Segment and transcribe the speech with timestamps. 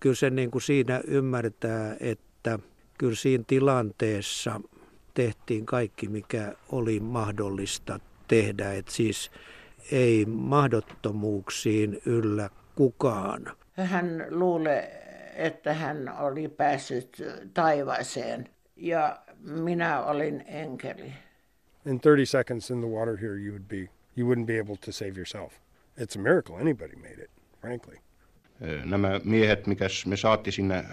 [0.00, 2.58] kyllä se niin kuin siinä ymmärtää, että
[2.98, 4.60] kyllä siinä tilanteessa
[5.14, 8.72] tehtiin kaikki, mikä oli mahdollista tehdä.
[8.72, 9.30] Et siis
[9.92, 13.56] ei mahdottomuuksiin yllä kukaan.
[13.76, 17.22] Hän luulee, että hän oli päässyt
[17.54, 21.12] taivaaseen ja minä olin enkeli.
[21.86, 24.92] In 30 seconds in the water here you would be you wouldn't be able to
[24.92, 25.52] save yourself.
[26.00, 27.30] It's a miracle anybody made it,
[27.60, 27.98] frankly.
[28.84, 30.84] Nämä miehet, mikä me saatti sinne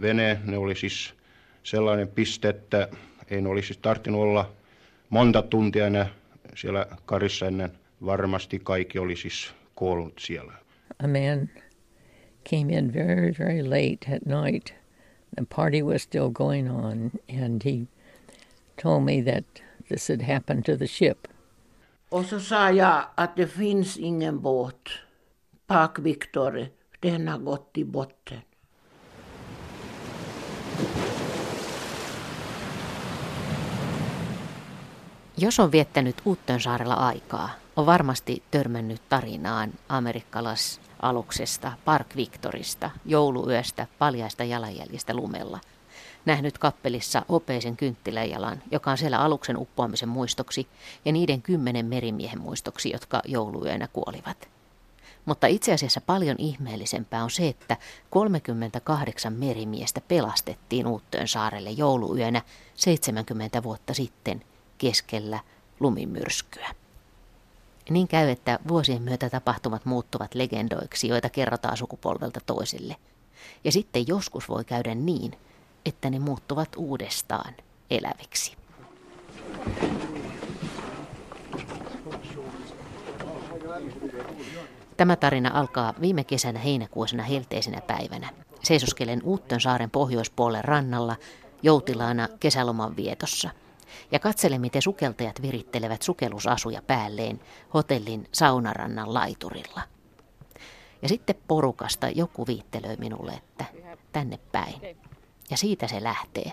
[0.00, 1.14] veneen, ne oli siis
[1.62, 2.88] sellainen piste, että
[3.30, 4.50] ei ne olisi tarttunut olla
[5.10, 6.08] monta tuntia enää
[6.54, 7.70] siellä karissa ennen
[8.04, 10.52] varmasti kaikki oli siis kuollut siellä.
[11.04, 11.50] A man
[12.50, 14.74] came in very, very late at night.
[15.36, 17.10] The party was still going on,
[17.42, 17.86] and he
[18.82, 19.44] told me that
[19.88, 21.28] this had happened to the ship.
[22.10, 24.88] Och så sa jag att det finns ingen båt.
[25.66, 26.66] Park Victory,
[27.02, 28.42] den har gått i botten.
[35.36, 45.14] Jos on viettänyt Uuttonsaarella aikaa, on varmasti törmännyt tarinaan amerikkalaisaluksesta, Park Victorista, jouluyöstä, paljaista jalanjäljistä
[45.14, 45.60] lumella.
[46.24, 50.66] Nähnyt kappelissa opeisen kynttiläjalan, joka on siellä aluksen uppoamisen muistoksi,
[51.04, 54.48] ja niiden kymmenen merimiehen muistoksi, jotka jouluyönä kuolivat.
[55.24, 57.76] Mutta itse asiassa paljon ihmeellisempää on se, että
[58.10, 62.42] 38 merimiestä pelastettiin Uuttöön saarelle jouluyönä
[62.74, 64.44] 70 vuotta sitten
[64.78, 65.40] keskellä
[65.80, 66.74] lumimyrskyä.
[67.90, 72.96] Niin käy, että vuosien myötä tapahtumat muuttuvat legendoiksi, joita kerrotaan sukupolvelta toiselle.
[73.64, 75.38] Ja sitten joskus voi käydä niin,
[75.86, 77.54] että ne muuttuvat uudestaan
[77.90, 78.56] eläviksi.
[85.02, 88.28] Tämä tarina alkaa viime kesänä heinäkuisena helteisenä päivänä.
[88.62, 91.16] Seisoskelen Uuttön saaren pohjoispuolen rannalla
[91.62, 93.50] joutilaana kesäloman vietossa–
[94.12, 97.40] ja katsele, miten sukeltajat virittelevät sukellusasuja päälleen
[97.74, 99.82] hotellin saunarannan laiturilla.
[101.02, 103.64] Ja sitten porukasta joku viittelöi minulle, että
[104.12, 104.96] tänne päin.
[105.50, 106.52] Ja siitä se lähtee.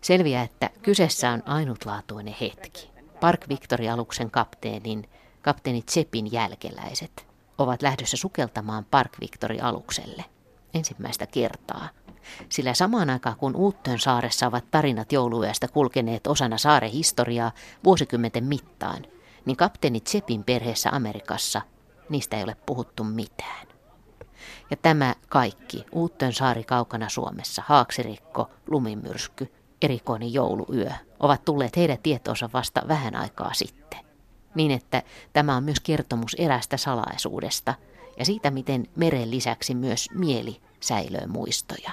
[0.00, 2.90] Selviää, että kyseessä on ainutlaatuinen hetki.
[3.20, 5.08] Park Victory-aluksen kapteenin,
[5.46, 7.26] kapteeni Tsepin jälkeläiset
[7.58, 10.24] ovat lähdössä sukeltamaan Park Victory-alukselle.
[10.74, 11.88] Ensimmäistä kertaa–
[12.48, 17.52] sillä samaan aikaan kun Uuttön saaressa ovat tarinat jouluyöstä kulkeneet osana saaren historiaa
[17.84, 19.06] vuosikymmenten mittaan,
[19.44, 21.62] niin kapteeni Tsepin perheessä Amerikassa
[22.08, 23.66] niistä ei ole puhuttu mitään.
[24.70, 29.52] Ja tämä kaikki, Uuttön saari kaukana Suomessa, haaksirikko, lumimyrsky,
[29.82, 30.90] erikoinen jouluyö,
[31.20, 34.05] ovat tulleet heidän tietoonsa vasta vähän aikaa sitten.
[34.56, 35.02] Niin että
[35.32, 37.74] tämä on myös kertomus erästä salaisuudesta
[38.18, 41.90] ja siitä, miten meren lisäksi myös mieli säilöö muistoja.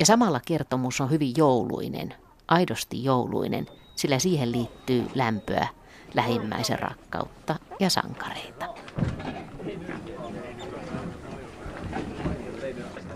[0.00, 2.14] Ja samalla kertomus on hyvin jouluinen,
[2.48, 3.66] aidosti jouluinen,
[3.96, 5.68] sillä siihen liittyy lämpöä,
[6.14, 8.66] lähimmäisen rakkautta ja sankareita.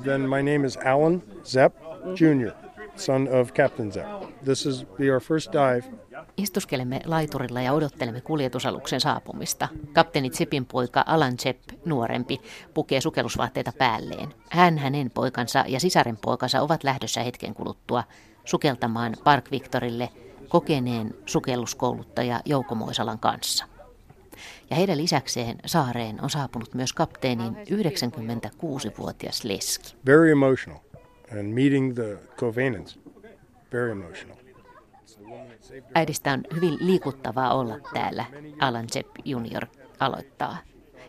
[0.02, 1.76] Then my name is Alan Zepp
[2.20, 2.52] Jr.,
[2.96, 4.08] son of Captain Zepp.
[4.44, 6.00] This is be our first dive
[6.42, 9.68] Istuskelemme laiturilla ja odottelemme kuljetusaluksen saapumista.
[9.92, 12.40] Kapteeni Tsipin poika Alan Zepp, nuorempi,
[12.74, 14.34] pukee sukellusvaatteita päälleen.
[14.50, 18.04] Hän, hänen poikansa ja sisaren poikansa ovat lähdössä hetken kuluttua
[18.44, 20.08] sukeltamaan Park Victorille
[20.48, 23.64] kokeneen sukelluskouluttaja Jouko Moisalan kanssa.
[24.70, 29.96] Ja heidän lisäkseen saareen on saapunut myös kapteenin 96-vuotias leski.
[30.06, 30.78] Very emotional.
[31.38, 32.98] And meeting the Covenants,
[33.72, 34.39] very emotional.
[35.94, 38.24] Äidistä on hyvin liikuttavaa olla täällä,
[38.60, 39.66] Alan Jepp Junior
[40.00, 40.56] aloittaa,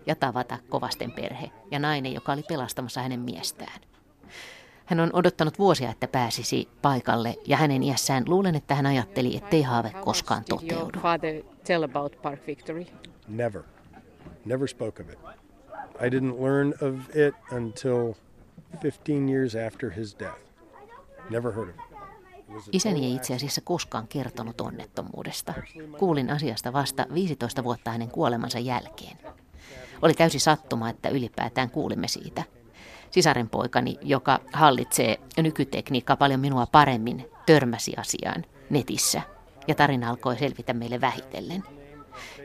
[0.06, 3.82] ja tavata kovasten perhe ja nainen, joka oli pelastamassa hänen miestään.
[4.86, 9.62] Hän on odottanut vuosia, että pääsisi paikalle, ja hänen iässään luulen, että hän ajatteli, ettei
[9.62, 11.00] haave koskaan toteudu.
[13.28, 13.62] Never.
[14.46, 15.20] Never spoke of it.
[16.02, 18.14] I didn't learn of it until
[18.84, 20.40] 15 years after his death.
[21.30, 21.91] Never heard of it.
[22.72, 25.53] Isäni ei itse asiassa koskaan kertonut onnettomuudesta.
[26.00, 29.18] Kuulin asiasta vasta 15 vuotta hänen kuolemansa jälkeen.
[30.02, 32.44] Oli täysi sattuma, että ylipäätään kuulimme siitä.
[33.12, 39.22] Sisaren poikani, joka hallitsee nykytekniikkaa paljon minua paremmin, törmäsi asiaan netissä
[39.68, 41.64] ja tarina alkoi selvitä meille vähitellen.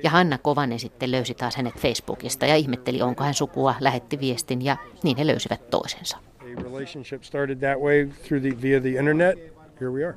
[0.02, 4.64] Ja Hanna Kovanen sitten löysi taas hänet Facebookista ja ihmetteli, onko hän sukua, lähetti viestin
[4.64, 6.19] ja niin he löysivät toisensa.
[6.62, 10.17] relationship started that way through the, via the internet here we are.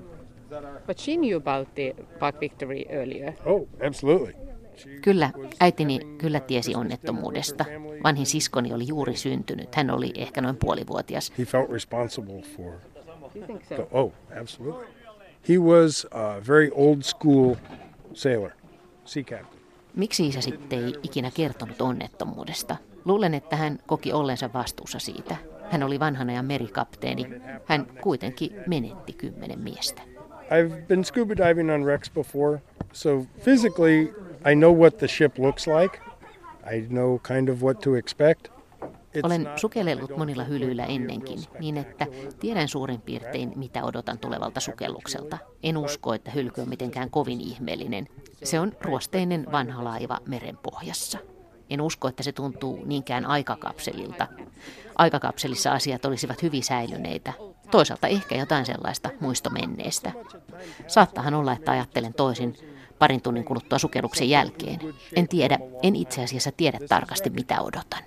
[0.88, 3.34] But she knew about the Park Victory earlier.
[3.46, 4.34] Oh, absolutely.
[5.02, 7.66] Kyllä, äitini kyllä tiesi onnettomuudesta.
[8.04, 9.76] Vanhin siskoni oli juuri syntynyt.
[9.76, 11.34] Hän oli ehkä noin puolivuotias.
[11.38, 12.74] He felt responsible for.
[13.68, 14.88] The, oh, absolutely.
[15.50, 17.56] He was a very old school
[18.14, 18.52] sailor,
[19.06, 19.62] sea captain.
[19.96, 22.76] Miksi isä sitten ei ikinä kertonut onnettomuudesta?
[23.06, 25.38] Luulen, että hän koki ollensa vastuussa siitä.
[25.72, 27.26] Hän oli vanhan ajan merikapteeni.
[27.66, 30.02] Hän kuitenkin menetti kymmenen miestä.
[30.50, 32.62] I've been scuba diving on wrecks before,
[32.94, 34.14] so physically
[34.52, 36.00] I know what the ship looks like.
[36.76, 38.48] I know kind of what to expect.
[39.24, 42.08] Olen sukellellut monilla hylyillä ennenkin, niin että
[42.40, 45.38] tiedän suurin piirtein, mitä odotan tulevalta sukellukselta.
[45.64, 48.08] En usko, että hylky on mitenkään kovin ihmeellinen.
[48.44, 51.18] Se on ruosteinen vanha laiva meren pohjassa.
[51.70, 54.28] En usko, että se tuntuu niinkään aikakapselilta.
[55.00, 57.34] Aikakapselissa asiat olisivat hyvin säilyneitä.
[57.72, 60.12] Toisaalta ehkä jotain sellaista muistomenneestä.
[60.88, 62.56] Saattahan olla, että ajattelen toisin
[63.00, 64.80] parin tunnin kuluttua sukelluksen jälkeen.
[65.16, 68.04] En tiedä, en itse asiassa tiedä tarkasti mitä odotan.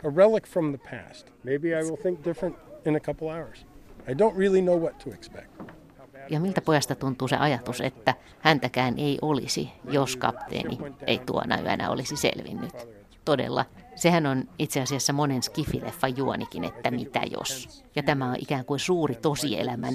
[6.30, 11.90] Ja miltä pojasta tuntuu se ajatus, että häntäkään ei olisi, jos kapteeni ei tuona yönä
[11.90, 12.88] olisi selvinnyt.
[13.24, 13.64] Todella,
[14.02, 17.84] sehän on itse asiassa monen skifileffan juonikin, että mitä jos.
[17.96, 19.94] Ja tämä on ikään kuin suuri tosielämän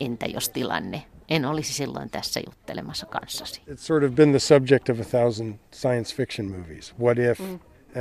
[0.00, 1.02] entä jos tilanne.
[1.28, 3.62] En olisi silloin tässä juttelemassa kanssasi.
[3.70, 6.94] It's sort of been the subject of a thousand science fiction movies.
[7.00, 7.40] What if?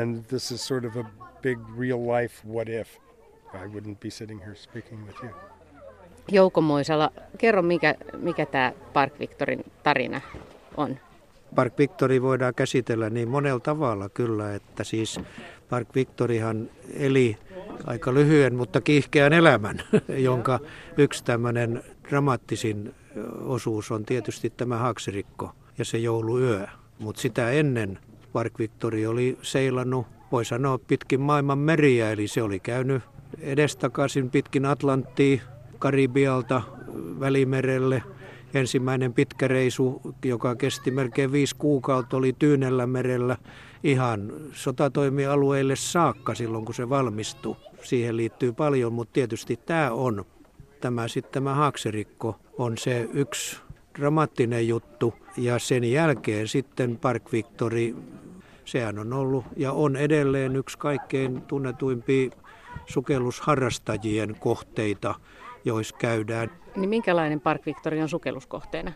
[0.02, 1.06] And this is sort of a
[1.42, 2.88] big real life what if.
[3.54, 5.32] I wouldn't be sitting here speaking with you.
[6.32, 10.22] Jouko Moisala, kerro mikä, mikä tämä Park Victorin tarina
[10.78, 11.00] on.
[11.56, 15.20] Park Victory voidaan käsitellä niin monella tavalla kyllä, että siis
[15.70, 17.38] Park Victorihan eli
[17.86, 19.82] aika lyhyen, mutta kiihkeän elämän,
[20.30, 20.60] jonka
[20.98, 22.94] yksi tämmöinen dramaattisin
[23.40, 26.68] osuus on tietysti tämä haaksirikko ja se jouluyö.
[27.00, 28.00] Mutta sitä ennen
[28.34, 33.04] Park Victory oli seilannut, voi sanoa, pitkin maailman meriä, eli se oli käynyt
[33.40, 35.42] edestakaisin pitkin Atlanttia,
[35.80, 36.62] Karibialta
[37.20, 38.04] Välimerelle.
[38.54, 43.38] Ensimmäinen pitkä reisu, joka kesti melkein viisi kuukautta, oli Tyynellä merellä
[43.84, 47.56] ihan sotatoimialueille saakka silloin, kun se valmistui.
[47.84, 50.26] Siihen liittyy paljon, mutta tietysti tämä on,
[50.82, 53.58] tämä sitten tämä haaksirikko on se yksi
[54.00, 55.14] dramaattinen juttu.
[55.38, 57.96] Ja sen jälkeen sitten Park Victory,
[58.66, 62.30] sehän on ollut ja on edelleen yksi kaikkein tunnetuimpia
[62.86, 65.16] sukellusharrastajien kohteita,
[65.66, 66.52] joissa käydään.
[66.76, 68.92] Niin minkälainen Park Victory on sukelluskohteena?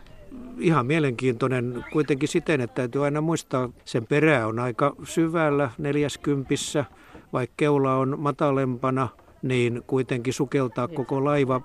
[0.58, 6.84] Ihan mielenkiintoinen kuitenkin siten, että täytyy aina muistaa, sen perä on aika syvällä neljäskympissä,
[7.32, 9.08] vaikka keula on matalempana,
[9.42, 11.60] niin kuitenkin sukeltaa koko laiva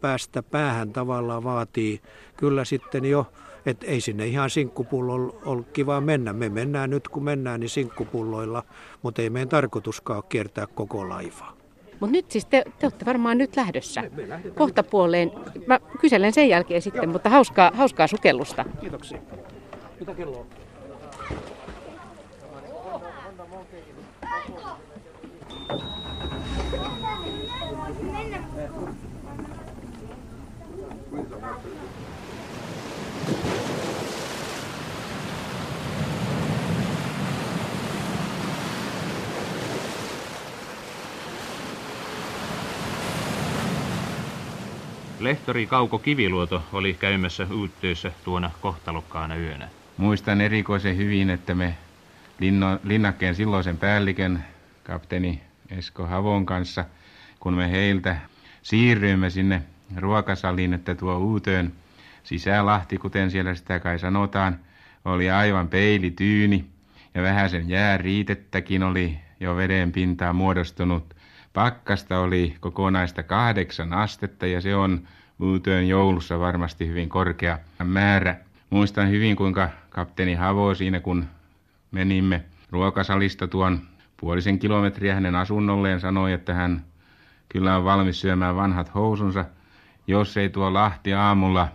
[0.00, 2.00] päästä päähän tavallaan vaatii
[2.36, 3.26] kyllä sitten jo,
[3.66, 6.32] että ei sinne ihan sinkkupullolla ole kiva mennä.
[6.32, 8.62] Me mennään nyt kun mennään niin sinkkupulloilla,
[9.02, 11.63] mutta ei meidän tarkoituskaan ole kiertää koko laivaa.
[12.00, 14.02] Mutta nyt siis te, te olette varmaan nyt lähdössä
[14.54, 15.32] kohta puoleen.
[15.66, 18.64] Mä kyselen sen jälkeen sitten, mutta hauskaa, hauskaa sukellusta.
[18.80, 19.18] Kiitoksia.
[20.00, 20.46] Mitä kello on?
[45.24, 49.68] Lehtori Kauko Kiviluoto oli käymässä uuttöissä tuona kohtalokkaana yönä.
[49.96, 51.74] Muistan erikoisen hyvin, että me
[52.38, 54.44] linno, linnakkeen silloisen päällikön,
[54.82, 55.40] kapteeni
[55.70, 56.84] Esko Havon kanssa,
[57.40, 58.16] kun me heiltä
[58.62, 59.62] siirryimme sinne
[59.96, 61.72] ruokasaliin, että tuo uutöön
[62.24, 64.58] sisälahti, kuten siellä sitä kai sanotaan,
[65.04, 66.64] oli aivan peilityyni
[67.14, 71.13] ja vähän sen jääriitettäkin oli jo veden pintaa muodostunut.
[71.54, 75.08] Pakkasta oli kokonaista kahdeksan astetta ja se on
[75.40, 78.36] uutöön joulussa varmasti hyvin korkea määrä.
[78.70, 81.26] Muistan hyvin, kuinka kapteeni Havo siinä, kun
[81.90, 83.80] menimme ruokasalista tuon
[84.16, 86.84] puolisen kilometriä hänen asunnolleen, sanoi, että hän
[87.48, 89.44] kyllä on valmis syömään vanhat housunsa,
[90.06, 91.68] jos ei tuo Lahti aamulla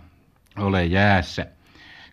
[0.56, 1.46] ole jäässä.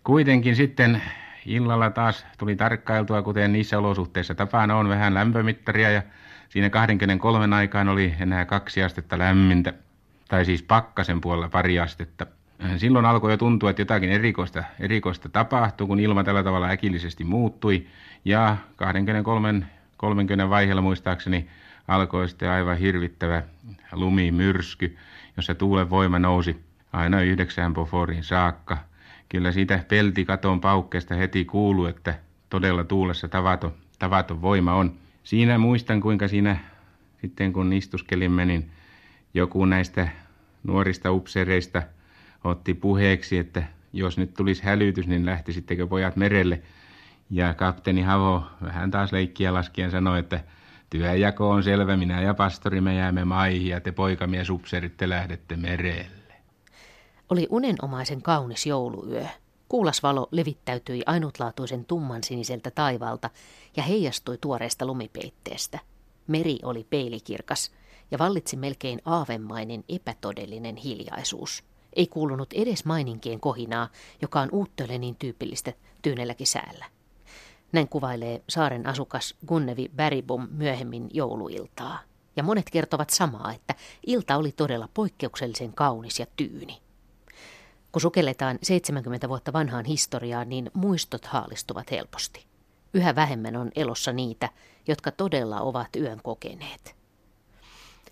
[0.04, 1.02] Kuitenkin sitten
[1.46, 6.02] illalla taas tuli tarkkailtua, kuten niissä olosuhteissa tapana on, vähän lämpömittaria ja
[6.50, 9.74] siinä 23 aikaan oli enää kaksi astetta lämmintä,
[10.28, 12.26] tai siis pakkasen puolella pari astetta.
[12.78, 17.88] Silloin alkoi jo tuntua, että jotakin erikoista, erikoista tapahtui, kun ilma tällä tavalla äkillisesti muuttui.
[18.26, 18.58] Ja
[20.46, 21.48] 23-30 vaiheella muistaakseni
[21.88, 23.44] alkoi sitten aivan hirvittävä
[23.92, 24.98] lumimyrsky,
[25.38, 26.64] jossa tuulen voima nousi
[26.94, 28.78] aina yhdeksään poforiin saakka.
[29.30, 32.16] Kyllä siitä peltikaton paukkeesta heti kuuluu, että
[32.50, 34.94] todella tuulessa tavaton, tavaton voima on.
[35.28, 36.58] Siinä muistan, kuinka siinä
[37.22, 38.72] sitten kun istuskelimme, niin
[39.34, 40.08] joku näistä
[40.64, 41.84] nuorista upseereista
[42.44, 46.62] otti puheeksi, että jos nyt tulisi hälytys, niin lähtisittekö pojat merelle.
[47.30, 50.44] Ja kapteeni Havo vähän taas leikkiä laskien sanoi, että
[50.90, 55.56] työjako on selvä, minä ja pastori me jäämme maihin ja te poikamies upseerit te lähdette
[55.56, 56.34] merelle.
[57.30, 59.28] Oli unenomaisen kaunis jouluyö.
[59.70, 63.30] Kuulasvalo levittäytyi ainutlaatuisen tumman siniseltä taivalta
[63.78, 65.80] ja heijastui tuoreesta lumipeitteestä.
[66.28, 67.72] Meri oli peilikirkas
[68.12, 71.64] ja vallitsi melkein aavemainen epätodellinen hiljaisuus.
[71.96, 73.90] Ei kuulunut edes maininkien kohinaa,
[74.22, 76.86] joka on uuttölle niin tyypillistä tyynelläkin säällä.
[77.72, 82.00] Näin kuvailee saaren asukas Gunnevi Bäribum myöhemmin jouluiltaa.
[82.36, 83.76] Ja monet kertovat samaa, että
[84.08, 86.87] ilta oli todella poikkeuksellisen kaunis ja tyyni.
[87.98, 92.46] Kun sukelletaan 70 vuotta vanhaan historiaan, niin muistot haalistuvat helposti.
[92.94, 94.50] Yhä vähemmän on elossa niitä,
[94.88, 96.96] jotka todella ovat yön kokeneet.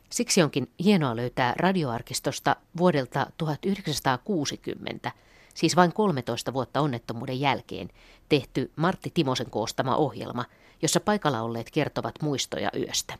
[0.10, 5.12] Siksi onkin hienoa löytää radioarkistosta vuodelta 1960,
[5.54, 7.90] siis vain 13 vuotta onnettomuuden jälkeen,
[8.30, 10.46] tehty Martti Timosen koostama ohjelma,
[10.82, 13.18] jossa paikalla olleet kertovat muistoja yöstä.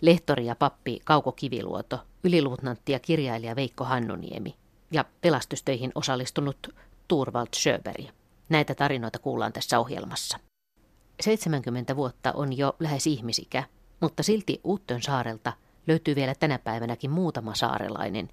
[0.00, 4.54] Lehtori ja pappi Kauko Kiviluoto, yliluutnantti ja kirjailija Veikko Hannuniemi
[4.90, 6.68] ja pelastustöihin osallistunut
[7.08, 8.06] Turvald Schöberg.
[8.48, 10.38] Näitä tarinoita kuullaan tässä ohjelmassa.
[11.20, 13.64] 70 vuotta on jo lähes ihmisikä,
[14.00, 15.52] mutta silti Uuttön saarelta
[15.86, 18.28] löytyy vielä tänä päivänäkin muutama saarelainen,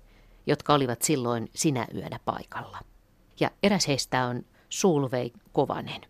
[0.47, 2.79] jotka olivat silloin sinä yönä paikalla.
[3.39, 6.01] Ja eräs heistä on Sulvei Kovanen.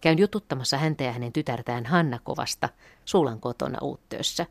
[0.00, 2.68] Käyn jututtamassa häntä ja hänen tytärtään Hanna Kovasta
[3.04, 4.46] Suulan kotona Uuttössä.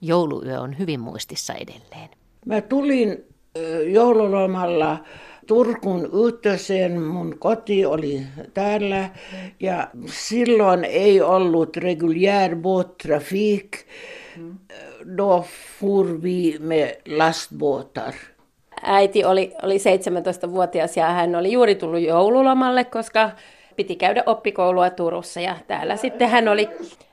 [0.00, 2.10] Jouluyö on hyvin muistissa edelleen.
[2.46, 3.35] Mä tulin
[3.86, 4.98] joululomalla
[5.46, 8.22] Turkun Uuttöseen, mun koti oli
[8.54, 9.10] täällä
[9.60, 13.86] ja silloin ei ollut reguljär båttrafik.
[15.16, 15.44] Då
[15.80, 18.14] for vi med lastbåtar.
[18.82, 23.30] Äiti oli, oli 17-vuotias ja hän oli juuri tullut joululomalle, koska
[23.76, 26.68] piti käydä oppikoulua Turussa ja täällä sitten hän oli,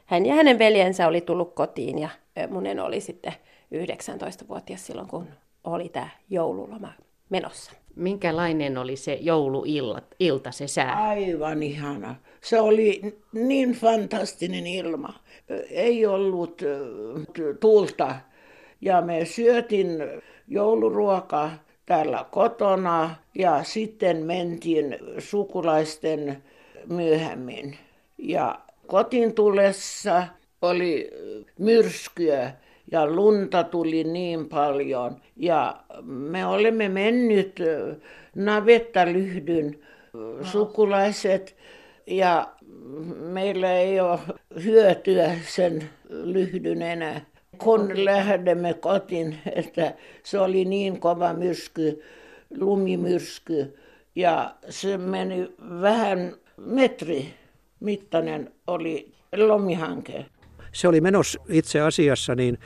[0.05, 2.09] hän ja hänen veljensä oli tullut kotiin ja
[2.49, 3.33] munen oli sitten
[3.75, 5.27] 19-vuotias silloin, kun
[5.63, 6.93] oli tämä joululoma
[7.29, 7.71] menossa.
[7.95, 11.07] Minkälainen oli se jouluilta, se sää?
[11.07, 12.15] Aivan ihana.
[12.41, 13.01] Se oli
[13.33, 15.13] niin fantastinen ilma.
[15.69, 16.61] Ei ollut
[17.59, 18.15] tuulta.
[18.81, 19.87] Ja me syötin
[20.47, 21.51] jouluruoka
[21.85, 26.43] täällä kotona ja sitten mentiin sukulaisten
[26.89, 27.77] myöhemmin.
[28.17, 30.27] Ja kotiin tullessa
[30.61, 31.11] oli
[31.59, 32.51] myrskyä
[32.91, 35.15] ja lunta tuli niin paljon.
[35.35, 37.59] Ja me olemme mennyt
[38.35, 39.79] navettalyhdyn
[40.41, 41.55] sukulaiset
[42.07, 42.47] ja
[43.15, 44.19] meillä ei ole
[44.63, 47.21] hyötyä sen lyhdyn enää.
[47.57, 52.01] Kun lähdemme kotiin, että se oli niin kova myrsky,
[52.57, 53.77] lumimyrsky
[54.15, 57.33] ja se meni vähän metri
[57.79, 60.25] mittainen oli lomihanke
[60.73, 62.57] se oli menossa itse asiassa niin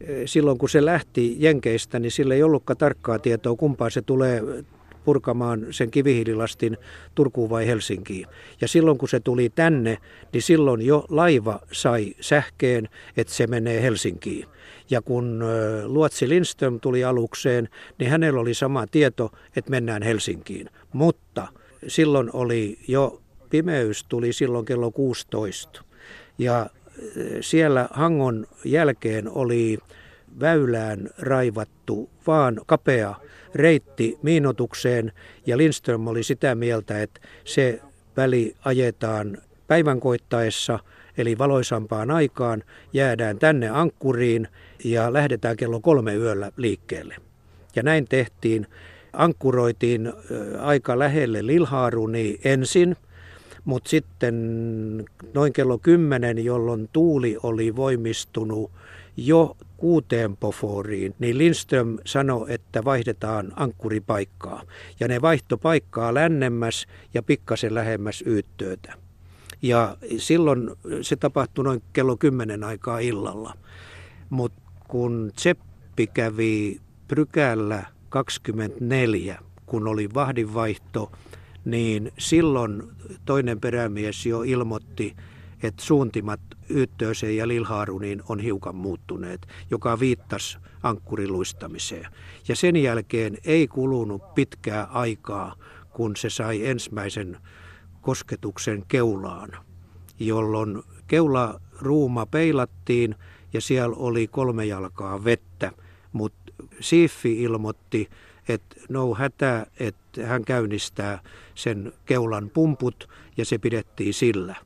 [0.00, 4.42] eh, silloin kun se lähti Jenkeistä, niin sillä ei ollutkaan tarkkaa tietoa, kumpaan se tulee
[5.04, 6.76] purkamaan sen kivihiililastin
[7.14, 8.26] Turkuun vai Helsinkiin.
[8.60, 9.98] Ja silloin kun se tuli tänne,
[10.32, 14.46] niin silloin jo laiva sai sähkeen, että se menee Helsinkiin.
[14.90, 20.70] Ja kun eh, Luotsi Lindström tuli alukseen, niin hänellä oli sama tieto, että mennään Helsinkiin.
[20.92, 21.48] Mutta
[21.86, 25.84] silloin oli jo pimeys tuli silloin kello 16.
[26.38, 26.70] Ja
[27.40, 29.78] siellä Hangon jälkeen oli
[30.40, 33.14] väylään raivattu vaan kapea
[33.54, 35.12] reitti miinotukseen
[35.46, 37.80] ja Lindström oli sitä mieltä, että se
[38.16, 40.78] väli ajetaan päivän koittaessa
[41.18, 44.48] eli valoisampaan aikaan, jäädään tänne ankkuriin
[44.84, 47.16] ja lähdetään kello kolme yöllä liikkeelle.
[47.76, 48.66] Ja näin tehtiin.
[49.12, 50.12] Ankkuroitiin
[50.60, 52.96] aika lähelle Lilhaaruni ensin–
[53.68, 54.34] mutta sitten
[55.34, 58.70] noin kello 10, jolloin tuuli oli voimistunut
[59.16, 64.62] jo kuuteen poforiin, niin Lindström sanoi, että vaihdetaan ankkuripaikkaa.
[65.00, 68.94] Ja ne vaihto paikkaa lännemmäs ja pikkasen lähemmäs yyttöötä.
[69.62, 70.70] Ja silloin
[71.02, 73.54] se tapahtui noin kello 10 aikaa illalla.
[74.30, 81.12] Mutta kun Tseppi kävi Prykällä 24, kun oli vahdinvaihto,
[82.18, 82.82] silloin
[83.24, 85.16] toinen perämies jo ilmoitti,
[85.62, 92.06] että suuntimat Yyttööseen ja Lilhaaruniin on hiukan muuttuneet, joka viittasi ankkuriluistamiseen.
[92.48, 95.54] Ja sen jälkeen ei kulunut pitkää aikaa,
[95.90, 97.38] kun se sai ensimmäisen
[98.00, 99.50] kosketuksen keulaan,
[100.18, 103.14] jolloin keularuuma peilattiin
[103.52, 105.72] ja siellä oli kolme jalkaa vettä,
[106.12, 108.08] mutta Siffi ilmoitti,
[108.48, 111.18] että no hätä, että hän käynnistää
[111.54, 114.56] sen keulan pumput ja se pidettiin sillä.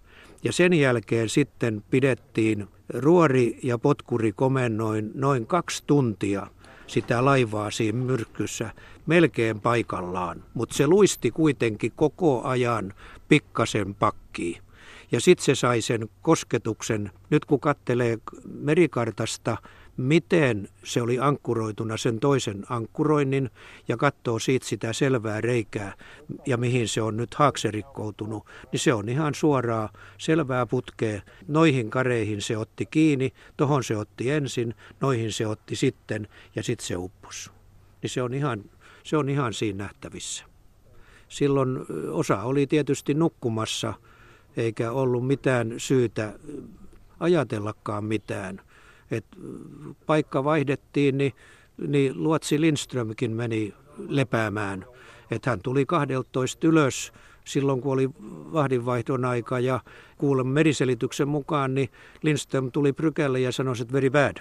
[0.44, 6.46] Ja sen jälkeen sitten pidettiin ruori- ja potkuri komennoin noin kaksi tuntia
[6.86, 8.70] sitä laivaa siinä myrkkyssä
[9.06, 12.94] melkein paikallaan, mutta se luisti kuitenkin koko ajan
[13.28, 14.62] pikkasen pakkiin.
[15.12, 19.56] Ja sitten se sai sen kosketuksen, nyt kun kattelee merikartasta,
[19.96, 23.50] miten se oli ankkuroituna sen toisen ankkuroinnin
[23.88, 25.94] ja katsoo siitä sitä selvää reikää
[26.46, 31.22] ja mihin se on nyt haakserikkoutunut, niin se on ihan suoraa selvää putkea.
[31.48, 36.86] Noihin kareihin se otti kiinni, tohon se otti ensin, noihin se otti sitten ja sitten
[36.86, 37.52] se uppus.
[38.02, 38.64] Niin se on ihan,
[39.04, 40.44] se on ihan siinä nähtävissä.
[41.28, 41.78] Silloin
[42.10, 43.94] osa oli tietysti nukkumassa
[44.56, 46.38] eikä ollut mitään syytä
[47.20, 48.60] ajatellakaan mitään–
[49.12, 49.24] et
[50.06, 51.32] paikka vaihdettiin, niin,
[51.86, 53.74] niin Luotsi Lindströmkin meni
[54.08, 54.86] lepäämään.
[55.30, 57.12] Et hän tuli 12 ylös
[57.44, 58.10] silloin, kun oli
[58.52, 59.80] vahdinvaihdon aika ja
[60.18, 61.88] kuulen meriselityksen mukaan, niin
[62.22, 64.36] Lindström tuli prykälle ja sanoi, että very bad.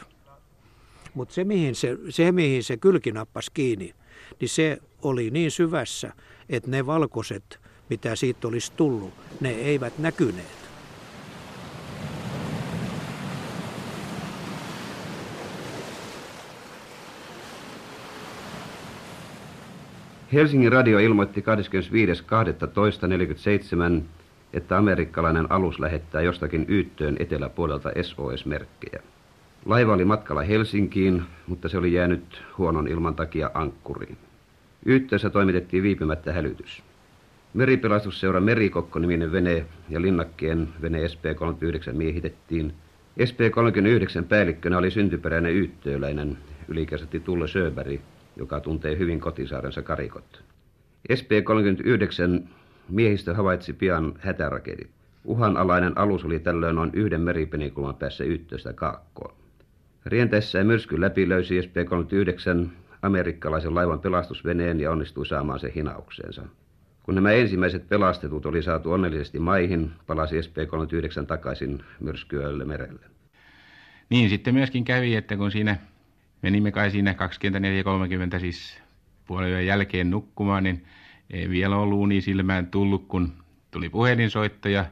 [1.14, 3.96] Mutta se mihin se, se, mihin se kylki nappasi kiinni,
[4.40, 6.14] niin se oli niin syvässä,
[6.50, 7.60] että ne valkoiset,
[7.90, 10.61] mitä siitä olisi tullut, ne eivät näkyneet.
[20.34, 21.44] Helsingin radio ilmoitti
[23.98, 24.02] 25.12.47,
[24.54, 29.02] että amerikkalainen alus lähettää jostakin Yyttöön eteläpuolelta SOS-merkkejä.
[29.66, 34.18] Laiva oli matkalla Helsinkiin, mutta se oli jäänyt huonon ilman takia ankkuriin.
[34.86, 36.84] Yyttöössä toimitettiin viipymättä hälytys.
[37.54, 42.74] Meripelastusseura Merikokko-niminen vene ja linnakkeen vene SP-39 miehitettiin.
[43.20, 48.02] SP-39 päällikkönä oli syntyperäinen yyttööläinen, ylikäsätti Tulle Söberg,
[48.42, 50.44] joka tuntee hyvin kotisaarensa karikot.
[51.14, 52.48] SP-39
[52.90, 54.90] miehistö havaitsi pian hätäraketit.
[55.26, 59.36] Uhanalainen alus oli tällöin noin yhden meripenikulan päässä yhteystä kaakkoon.
[60.06, 62.70] Rientäessään myrskyn läpi löysi SP-39
[63.02, 66.44] amerikkalaisen laivan pelastusveneen ja onnistui saamaan se hinaukseensa.
[67.04, 73.06] Kun nämä ensimmäiset pelastetut oli saatu onnellisesti maihin, palasi SP-39 takaisin myrskyölle merelle.
[74.10, 75.78] Niin sitten myöskin kävi, että kun siinä
[76.42, 77.16] menimme kai siinä
[78.34, 78.82] 24.30 siis
[79.26, 80.86] puolen jälkeen nukkumaan, niin
[81.30, 83.34] ei vielä ollut uni silmään tullut, kun
[83.72, 84.86] tuli puhelinsoitto ja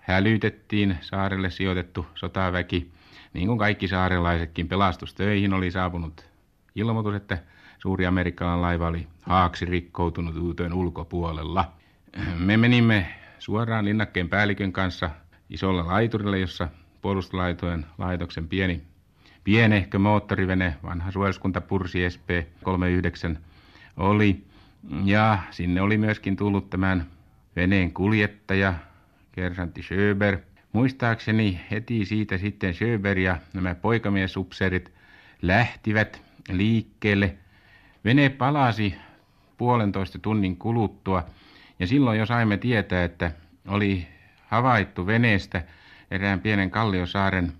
[0.00, 2.90] hälytettiin saarelle sijoitettu sotaväki.
[3.32, 6.24] Niin kuin kaikki saarelaisetkin pelastustöihin oli saapunut
[6.74, 7.38] ilmoitus, että
[7.78, 11.72] suuri amerikkalainen laiva oli haaksi rikkoutunut uuteen ulkopuolella.
[12.38, 13.06] Me menimme
[13.38, 15.10] suoraan linnakkeen päällikön kanssa
[15.50, 16.68] isolla laiturille, jossa
[17.02, 18.82] puolustulaitojen laitoksen pieni
[19.46, 23.36] pienehkö moottorivene, vanha suojeluskunta Pursi SP39
[23.96, 24.44] oli.
[25.04, 27.06] Ja sinne oli myöskin tullut tämän
[27.56, 28.74] veneen kuljettaja,
[29.32, 30.38] Kersantti Schöber.
[30.72, 34.92] Muistaakseni heti siitä sitten Schöber ja nämä poikamiesupseerit
[35.42, 37.36] lähtivät liikkeelle.
[38.04, 38.94] Vene palasi
[39.58, 41.24] puolentoista tunnin kuluttua
[41.78, 43.32] ja silloin jo saimme tietää, että
[43.68, 44.06] oli
[44.46, 45.62] havaittu veneestä
[46.10, 47.52] erään pienen kalliosaaren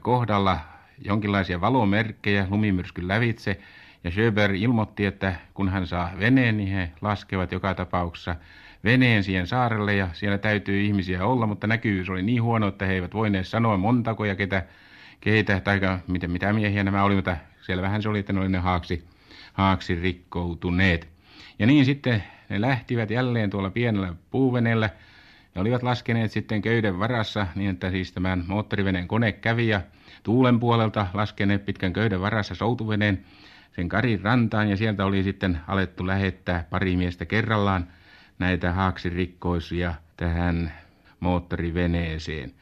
[0.00, 3.60] kohdalla jonkinlaisia valomerkkejä lumimyrskyn lävitse,
[4.04, 8.36] ja Sjöberg ilmoitti, että kun hän saa veneen, niin he laskevat joka tapauksessa
[8.84, 12.92] veneen siihen saarelle, ja siellä täytyy ihmisiä olla, mutta näkyvyys oli niin huono, että he
[12.92, 14.62] eivät voineet sanoa montako ja ketä,
[15.20, 18.58] keitä, tai mitä, mitä miehiä nämä oli, mutta selvähän se oli, että ne oli ne
[18.58, 19.04] haaksi,
[19.52, 21.08] haaksi rikkoutuneet.
[21.58, 24.90] Ja niin sitten ne lähtivät jälleen tuolla pienellä puuveneellä,
[25.54, 29.80] ja olivat laskeneet sitten köyden varassa, niin että siis tämän moottoriveneen kone kävi, ja
[30.22, 33.24] tuulen puolelta laskeneet pitkän köyden varassa soutuveneen
[33.76, 37.86] sen Karin rantaan ja sieltä oli sitten alettu lähettää pari miestä kerrallaan
[38.38, 40.72] näitä haaksirikkoisia tähän
[41.20, 42.52] moottoriveneeseen.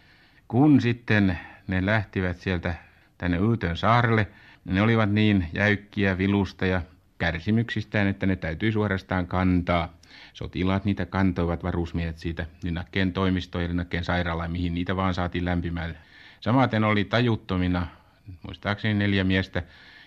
[0.49, 2.75] Kun sitten ne lähtivät sieltä
[3.19, 4.27] tänne Yytön saarelle,
[4.65, 6.83] ne olivat niin jäykkiä vilusta ja
[7.19, 9.93] kärsimyksistään, että ne täytyy suorastaan kantaa.
[10.33, 15.99] Sotilaat niitä kantoivat varusmiehet siitä linnakkeen toimistoon ja linnakkeen sairaalaan, mihin niitä vaan saatiin lämpimään
[16.41, 17.87] Samaten oli tajuttomina,
[18.43, 19.63] muistaakseni neljä miestä,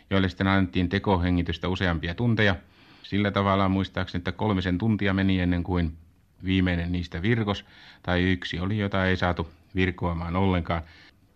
[0.10, 2.56] joille sitten annettiin tekohengitystä useampia tunteja.
[3.04, 5.98] Sillä tavalla muistaakseni, että kolmisen tuntia meni ennen kuin
[6.44, 7.66] viimeinen niistä virkos,
[8.04, 10.82] tai yksi oli, jota ei saatu virkoamaan ollenkaan.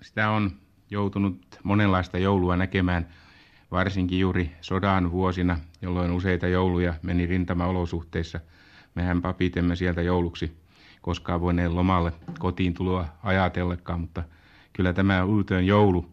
[0.01, 0.51] Sitä on
[0.91, 3.07] joutunut monenlaista joulua näkemään,
[3.71, 8.39] varsinkin juuri sodan vuosina, jolloin useita jouluja meni rintamaolosuhteissa.
[8.95, 10.57] Mehän papitemme sieltä jouluksi
[11.01, 14.23] koskaan voineet lomalle kotiin tuloa ajatellekaan, mutta
[14.75, 16.05] kyllä tämä uuteen joulu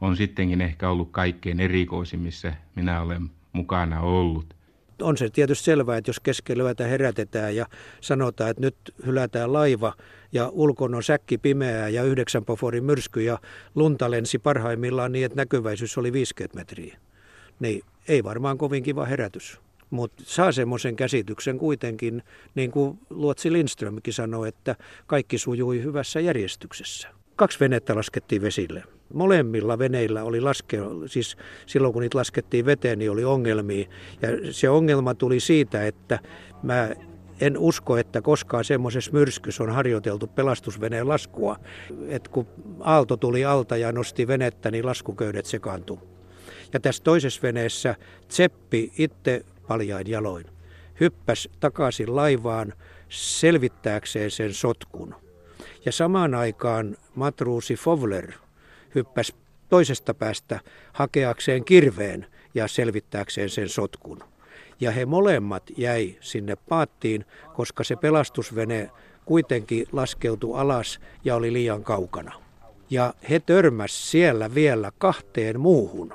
[0.00, 4.56] on sittenkin ehkä ollut kaikkein erikoisin, missä minä olen mukana ollut.
[5.02, 7.66] On se tietysti selvää, että jos keskellä herätetään ja
[8.00, 8.76] sanotaan, että nyt
[9.06, 9.92] hylätään laiva
[10.32, 13.38] ja ulkon on säkki pimeää ja yhdeksän poforin myrsky ja
[13.74, 16.98] lunta lensi parhaimmillaan niin, että näkyväisyys oli 50 metriä,
[17.60, 19.60] niin ei varmaan kovin kiva herätys.
[19.90, 22.22] Mutta saa semmoisen käsityksen kuitenkin,
[22.54, 24.76] niin kuin Luotsi Lindströmkin sanoi, että
[25.06, 27.08] kaikki sujui hyvässä järjestyksessä.
[27.36, 28.84] Kaksi venettä laskettiin vesille.
[29.14, 33.88] Molemmilla veneillä oli laske, siis silloin kun niitä laskettiin veteen, niin oli ongelmia.
[34.22, 36.18] Ja se ongelma tuli siitä, että
[36.62, 36.90] mä
[37.40, 41.56] en usko, että koskaan semmoisessa myrskyssä on harjoiteltu pelastusveneen laskua.
[42.08, 42.46] että kun
[42.80, 45.98] aalto tuli alta ja nosti venettä, niin laskuköydet sekaantui.
[46.72, 47.94] Ja tässä toisessa veneessä
[48.28, 50.44] Tseppi itse paljain jaloin
[51.00, 52.72] hyppäsi takaisin laivaan
[53.08, 55.25] selvittääkseen sen sotkun.
[55.86, 58.32] Ja samaan aikaan matruusi Fowler
[58.94, 59.34] hyppäsi
[59.68, 60.60] toisesta päästä
[60.92, 64.18] hakeakseen kirveen ja selvittääkseen sen sotkun.
[64.80, 68.90] Ja he molemmat jäi sinne paattiin, koska se pelastusvene
[69.24, 72.32] kuitenkin laskeutui alas ja oli liian kaukana.
[72.90, 76.14] Ja he törmäs siellä vielä kahteen muuhun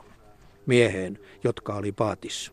[0.66, 2.52] mieheen, jotka oli paatissa.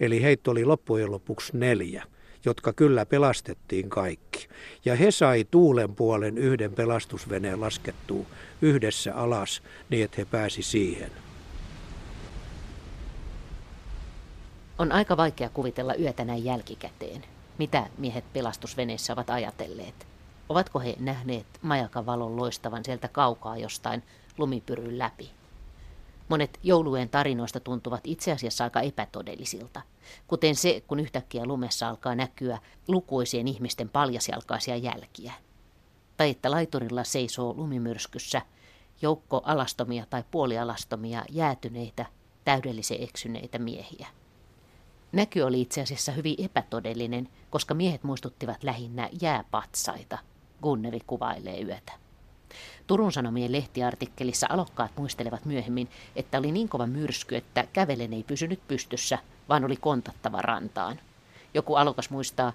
[0.00, 2.04] Eli heitä oli loppujen lopuksi neljä
[2.44, 4.48] jotka kyllä pelastettiin kaikki.
[4.84, 8.26] Ja he sai tuulen puolen yhden pelastusveneen laskettua
[8.62, 11.10] yhdessä alas niin, että he pääsi siihen.
[14.78, 17.24] On aika vaikea kuvitella yötä näin jälkikäteen.
[17.58, 20.06] Mitä miehet pelastusveneessä ovat ajatelleet?
[20.48, 24.02] Ovatko he nähneet majakan valon loistavan sieltä kaukaa jostain
[24.38, 25.30] lumipyryn läpi?
[26.30, 29.82] Monet joulujen tarinoista tuntuvat itse asiassa aika epätodellisilta,
[30.26, 35.32] kuten se, kun yhtäkkiä lumessa alkaa näkyä lukuisien ihmisten paljasjalkaisia jälkiä.
[36.16, 38.42] Tai että laiturilla seisoo lumimyrskyssä
[39.02, 42.06] joukko alastomia tai puolialastomia jäätyneitä,
[42.44, 44.06] täydellisen eksyneitä miehiä.
[45.12, 50.18] Näky oli itse asiassa hyvin epätodellinen, koska miehet muistuttivat lähinnä jääpatsaita,
[50.62, 52.09] Gunnevi kuvailee yötä.
[52.90, 58.60] Turun Sanomien lehtiartikkelissa alokkaat muistelevat myöhemmin, että oli niin kova myrsky, että kävelen ei pysynyt
[58.68, 61.00] pystyssä, vaan oli kontattava rantaan.
[61.54, 62.52] Joku alokas muistaa,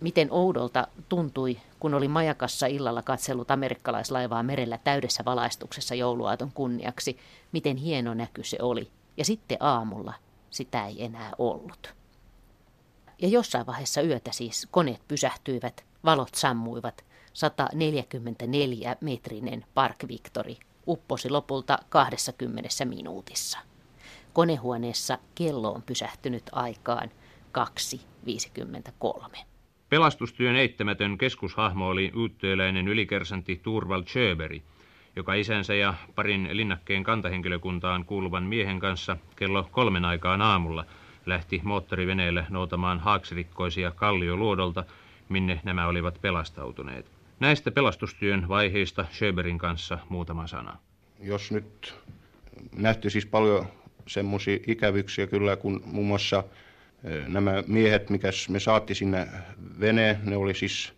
[0.00, 7.18] miten oudolta tuntui, kun oli majakassa illalla katsellut amerikkalaislaivaa merellä täydessä valaistuksessa jouluaaton kunniaksi,
[7.52, 8.90] miten hieno näky se oli.
[9.16, 10.14] Ja sitten aamulla
[10.50, 11.94] sitä ei enää ollut.
[13.18, 20.54] Ja jossain vaiheessa yötä siis koneet pysähtyivät, valot sammuivat 144-metrinen Park Victory
[20.86, 23.58] upposi lopulta 20 minuutissa.
[24.32, 27.10] Konehuoneessa kello on pysähtynyt aikaan
[29.32, 29.38] 2.53.
[29.88, 34.62] Pelastustyön eittämätön keskushahmo oli uuttööläinen ylikersantti Turval Schöberi,
[35.16, 40.84] joka isänsä ja parin linnakkeen kantahenkilökuntaan kuuluvan miehen kanssa kello kolmen aikaan aamulla
[41.26, 44.84] lähti moottoriveneellä noutamaan haaksirikkoisia kallioluodolta,
[45.28, 47.11] minne nämä olivat pelastautuneet.
[47.42, 50.76] Näistä pelastustyön vaiheista Schöberin kanssa muutama sana.
[51.20, 51.94] Jos nyt
[52.76, 53.66] nähty siis paljon
[54.06, 56.44] semmoisia ikävyksiä kyllä, kun muun muassa
[57.28, 59.28] nämä miehet, mikä me saatti sinne
[59.80, 60.92] veneen, ne oli siis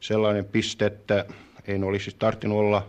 [0.00, 1.24] sellainen piste, että
[1.66, 2.86] ei ne olisi tarttinut olla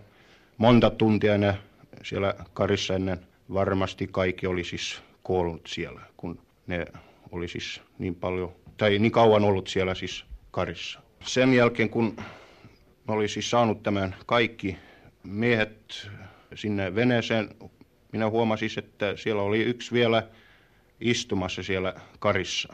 [0.57, 1.57] monta tuntia enää
[2.03, 3.19] siellä karissa ennen
[3.53, 6.85] varmasti kaikki oli siis kuollut siellä, kun ne
[7.31, 10.99] oli siis niin paljon, tai niin kauan ollut siellä siis karissa.
[11.25, 12.15] Sen jälkeen, kun
[13.11, 14.77] oli siis saanut tämän kaikki
[15.23, 16.09] miehet
[16.55, 17.49] sinne veneeseen.
[18.11, 20.27] Minä huomasin, että siellä oli yksi vielä
[20.99, 22.73] istumassa siellä karissa.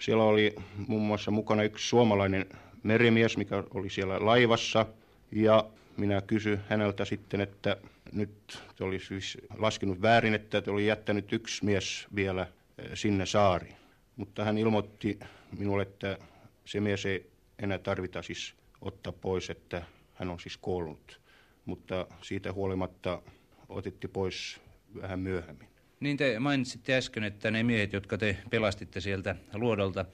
[0.00, 0.54] Siellä oli
[0.86, 2.46] muun muassa mukana yksi suomalainen
[2.82, 4.86] merimies, mikä oli siellä laivassa.
[5.32, 5.64] Ja
[5.96, 7.76] minä kysyin häneltä sitten, että
[8.12, 12.42] nyt te oli siis laskenut väärin, että te oli jättänyt yksi mies vielä
[12.78, 13.76] eh, sinne saariin.
[14.16, 15.18] Mutta hän ilmoitti
[15.58, 16.18] minulle, että
[16.64, 19.82] se mies ei enää tarvita siis ottaa pois, että
[20.14, 21.20] hän on siis kuollut.
[21.64, 23.22] Mutta siitä huolimatta
[23.68, 24.60] otitti pois
[25.02, 25.68] vähän myöhemmin.
[26.00, 30.04] Niin te mainitsitte äsken, että ne miehet, jotka te pelastitte sieltä luodolta,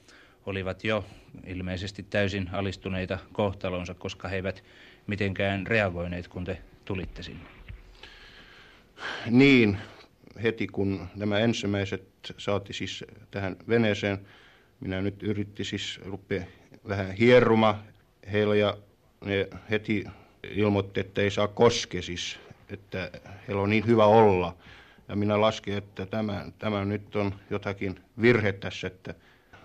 [0.45, 1.05] olivat jo
[1.45, 4.63] ilmeisesti täysin alistuneita kohtalonsa, koska he eivät
[5.07, 7.49] mitenkään reagoineet, kun te tulitte sinne.
[9.29, 9.77] Niin,
[10.43, 12.03] heti kun nämä ensimmäiset
[12.37, 14.27] saati siis tähän veneeseen,
[14.79, 16.43] minä nyt yritti siis rupea
[16.87, 17.83] vähän hieruma
[18.31, 18.77] heillä ja
[19.25, 20.03] ne heti
[20.49, 23.11] ilmoitti, että ei saa koskea siis, että
[23.47, 24.55] heillä on niin hyvä olla.
[25.07, 29.15] Ja minä laskin, että tämä, tämä nyt on jotakin virhe tässä, että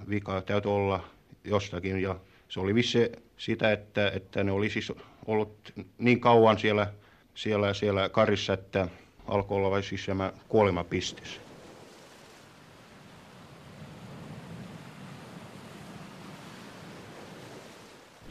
[0.09, 1.05] vika täytyy olla
[1.45, 2.03] jostakin.
[2.03, 2.17] Ja
[2.49, 4.93] se oli vissi sitä, että, että ne oli siis
[5.27, 6.93] ollut niin kauan siellä,
[7.35, 8.89] siellä, siellä karissa, että
[9.27, 10.07] alkoi olla siis
[10.49, 11.46] kuolemapistes.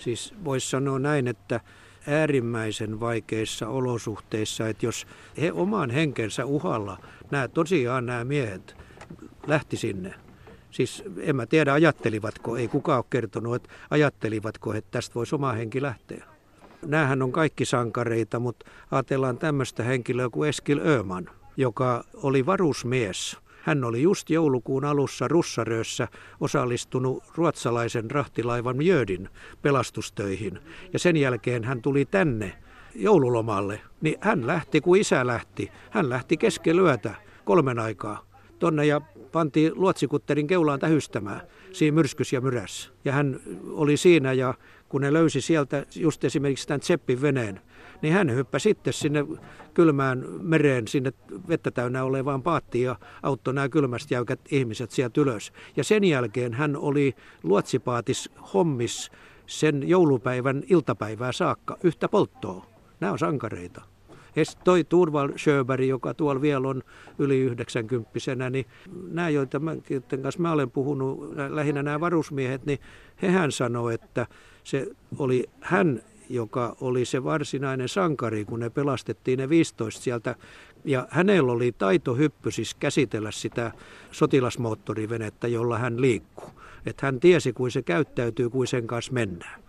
[0.05, 1.59] Siis voisi sanoa näin, että
[2.07, 5.07] äärimmäisen vaikeissa olosuhteissa, että jos
[5.41, 6.97] he oman henkensä uhalla,
[7.31, 8.77] nämä tosiaan nämä miehet
[9.47, 10.13] lähti sinne.
[10.71, 15.51] Siis en mä tiedä ajattelivatko, ei kukaan ole kertonut, että ajattelivatko, että tästä voisi oma
[15.51, 16.25] henki lähteä.
[16.85, 23.83] Nämähän on kaikki sankareita, mutta ajatellaan tämmöistä henkilöä kuin Eskil Öman, joka oli varusmies– hän
[23.83, 26.07] oli just joulukuun alussa Russarössä
[26.39, 29.29] osallistunut ruotsalaisen rahtilaivan Mjödin
[29.61, 30.59] pelastustöihin.
[30.93, 32.53] Ja sen jälkeen hän tuli tänne
[32.95, 33.81] joululomalle.
[34.01, 35.71] Niin hän lähti, kun isä lähti.
[35.89, 38.25] Hän lähti keskelöötä kolmen aikaa
[38.59, 39.01] tonne ja
[39.31, 42.89] pantiin luotsikutterin keulaan tähystämään siinä myrskys ja myrässä.
[43.05, 44.53] Ja hän oli siinä ja
[44.89, 47.61] kun ne löysi sieltä just esimerkiksi tämän Tseppin veneen,
[48.05, 49.25] niin hän hyppäsi sitten sinne
[49.73, 51.13] kylmään mereen, sinne
[51.47, 55.53] vettä täynnä olevaan paattiin ja auttoi nämä kylmästi jäykät ihmiset sieltä ylös.
[55.77, 59.11] Ja sen jälkeen hän oli luotsipaatis hommis
[59.45, 62.65] sen joulupäivän iltapäivää saakka yhtä polttoa.
[62.99, 63.81] Nämä on sankareita.
[64.35, 66.83] Ja toi Turval Sjöberg, joka tuolla vielä on
[67.19, 68.09] yli 90
[68.49, 68.65] niin
[69.11, 69.75] nämä, joita mä,
[70.21, 72.79] kanssa mä olen puhunut, lähinnä nämä varusmiehet, niin
[73.21, 74.27] hehän sanoi, että
[74.63, 74.87] se
[75.17, 80.35] oli hän, joka oli se varsinainen sankari, kun ne pelastettiin ne 15 sieltä.
[80.85, 83.71] Ja hänellä oli taito hyppy siis käsitellä sitä
[84.11, 86.49] sotilasmoottorivenettä, jolla hän liikkuu.
[86.85, 89.63] Että hän tiesi, kuin se käyttäytyy, kuin sen kanssa mennään.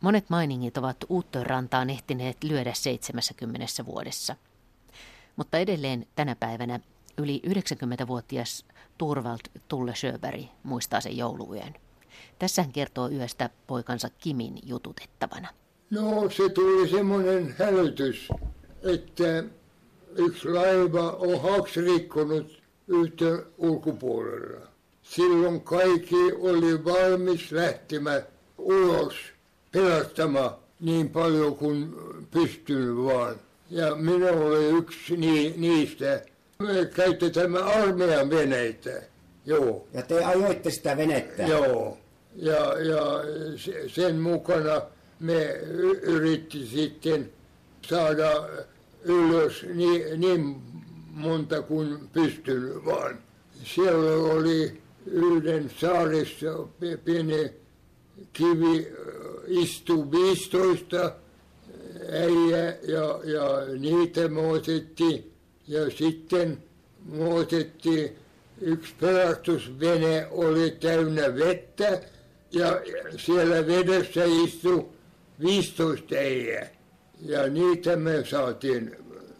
[0.00, 4.36] Monet mainingit ovat Uuttorantaan ehtineet lyödä 70 vuodessa.
[5.36, 6.80] Mutta edelleen tänä päivänä
[7.18, 8.64] yli 90-vuotias
[8.98, 11.74] Turvald Tulle Sjöberg muistaa sen jouluyön.
[12.38, 15.48] Tässä hän kertoo yöstä poikansa Kimin jututettavana.
[15.90, 18.28] No se tuli semmoinen hälytys,
[18.82, 19.44] että
[20.16, 24.66] yksi laiva on haks rikkonut yhteen ulkopuolella.
[25.02, 28.22] Silloin kaikki oli valmis lähtemään
[28.58, 29.14] ulos
[29.72, 31.94] pelastamaan niin paljon kuin
[32.30, 33.36] pystynyt vaan.
[33.70, 36.22] Ja minä olen yksi ni, niistä.
[36.58, 39.02] Me käytetään armeijan veneitä.
[39.46, 39.86] Joo.
[39.94, 41.42] Ja te ajoitte sitä venettä?
[41.42, 41.98] Joo.
[42.36, 43.24] Ja, ja
[43.86, 44.82] sen mukana
[45.20, 45.44] me
[46.02, 47.32] yritti sitten
[47.88, 48.48] saada
[49.04, 50.56] ylös niin, niin
[51.10, 53.18] monta kuin pystyn vaan.
[53.64, 56.66] Siellä oli yhden saarissa
[57.04, 57.50] pieni
[58.32, 58.88] kivi
[59.46, 61.12] istu 15
[62.12, 65.32] äijä ja, ja niitä me otettiin.
[65.68, 66.58] Ja sitten
[67.12, 68.10] me otettiin
[68.60, 72.00] yksi pelastusvene oli täynnä vettä
[72.52, 72.82] ja
[73.16, 74.88] siellä vedessä istui
[75.40, 76.66] 15 äijää.
[77.20, 78.96] Ja niitä me saatiin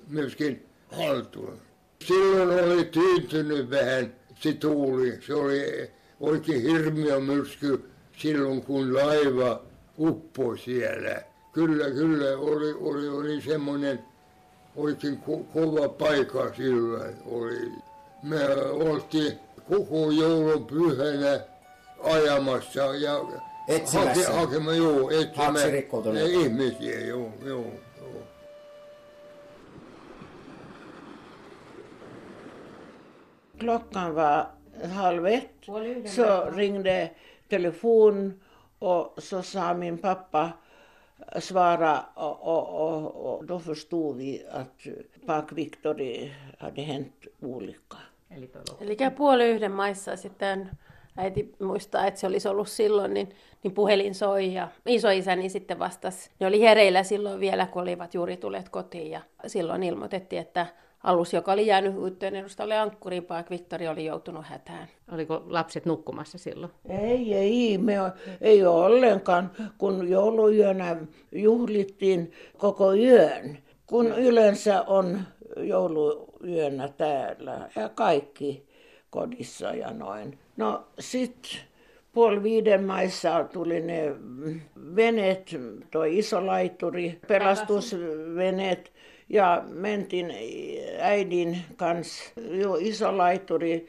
[0.08, 1.58] myöskin haltuun.
[2.04, 5.18] Silloin oli tyyntynyt vähän se tuuli.
[5.26, 7.84] Se oli oikein hirmiö myrsky
[8.16, 9.62] silloin, kun laiva
[9.98, 11.22] uppoi siellä.
[11.52, 14.04] Kyllä, kyllä, oli, oli, oli semmoinen
[14.76, 17.14] oikein ko- kova paikka silloin.
[17.26, 17.72] Oli.
[18.22, 21.40] Me oltiin koko joulun pyhänä
[22.02, 23.20] ajamassa ja
[23.68, 24.32] Etsimässä.
[24.32, 27.64] hake, hakema, joo, etsimään ihmisiä, joo, joo.
[28.00, 28.22] joo.
[33.58, 34.46] Klockan var
[34.90, 35.50] halv ett.
[36.04, 37.10] Så ringde
[37.48, 38.40] telefon
[38.78, 40.50] och så sa min pappa
[41.38, 44.86] svara och, och, och, och då förstod vi att
[45.26, 47.96] Park Victory hade hänt olycka.
[48.80, 50.68] Eli puoli yhden maissa sitten
[51.18, 53.28] äiti muistaa, että se olisi ollut silloin, niin,
[53.62, 56.30] niin puhelin soi ja isoisäni sitten vastasi.
[56.40, 60.66] Ne oli hereillä silloin vielä, kun olivat juuri tulleet kotiin ja silloin ilmoitettiin, että
[61.02, 64.88] alus, joka oli jäänyt yhteen edustalle ankkuriin, Park Victoria oli joutunut hätään.
[65.12, 66.72] Oliko lapset nukkumassa silloin?
[66.88, 67.94] Ei, ei, me
[68.40, 70.96] ei ole ollenkaan, kun jouluyönä
[71.32, 75.20] juhlittiin koko yön, kun yleensä on
[75.56, 78.68] jouluyönä täällä ja kaikki
[79.10, 80.38] kodissa ja noin.
[80.58, 81.60] No sitten
[82.12, 84.14] puoli viiden maissa tuli ne
[84.96, 85.56] veneet,
[85.90, 88.92] toi iso laituri, pelastusveneet
[89.28, 90.34] ja mentiin
[91.00, 93.86] äidin kanssa, jo iso laituri.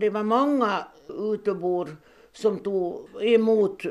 [0.00, 1.88] Det var många utebor
[2.32, 3.82] som tog emot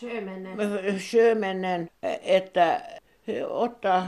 [0.00, 0.56] Sjömännen.
[0.98, 1.90] sjömännen,
[2.22, 2.99] että
[3.48, 4.06] ottaa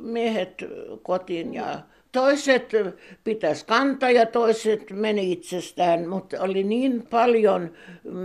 [0.00, 0.64] miehet
[1.02, 1.80] kotiin ja
[2.12, 2.72] toiset
[3.24, 7.70] pitäisi kantaa ja toiset meni itsestään, mutta oli niin paljon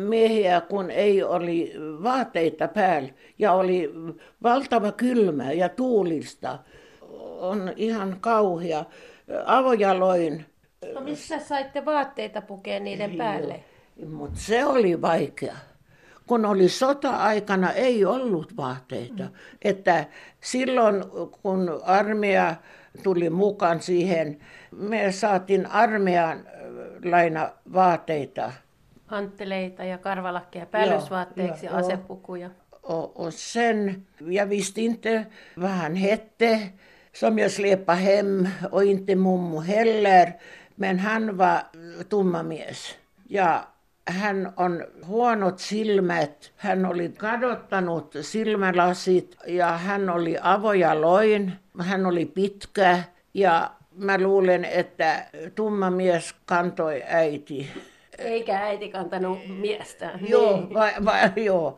[0.10, 3.94] miehiä, kun ei oli vaatteita päällä ja oli
[4.44, 6.60] valtava kylmä ja tuulista.
[7.40, 8.86] On ihan kauhea.
[9.46, 10.46] Avojaloin.
[10.94, 13.64] No missä saitte vaatteita pukea niiden päälle?
[14.10, 15.56] Mutta se oli vaikea
[16.34, 19.24] kun oli sota-aikana, ei ollut vaatteita.
[19.24, 19.30] Mm.
[19.62, 20.06] Että
[20.42, 21.04] silloin,
[21.42, 22.56] kun armeija
[23.04, 24.40] tuli mukaan siihen,
[24.72, 26.40] me saatiin armeijan
[27.04, 28.52] laina vaatteita.
[29.06, 32.50] Hantteleita ja karvalakkeja päällysvaatteeksi ja asepukuja.
[32.84, 35.26] Och, och sen, jag visste inte
[35.58, 36.60] vad han hette
[37.14, 40.34] som jag släpade hem och inte mummo heller.
[40.76, 41.62] Men han var
[42.10, 42.96] tummamies.
[43.30, 43.73] Ja
[44.08, 52.26] hän on huonot silmät, hän oli kadottanut silmälasit ja hän oli avoja loin, hän oli
[52.26, 57.70] pitkä ja mä luulen, että tumma mies kantoi äiti.
[58.18, 60.12] Eikä äiti kantanut miestä.
[60.28, 60.74] Joo, niin.
[60.74, 61.78] vai, vai, joo.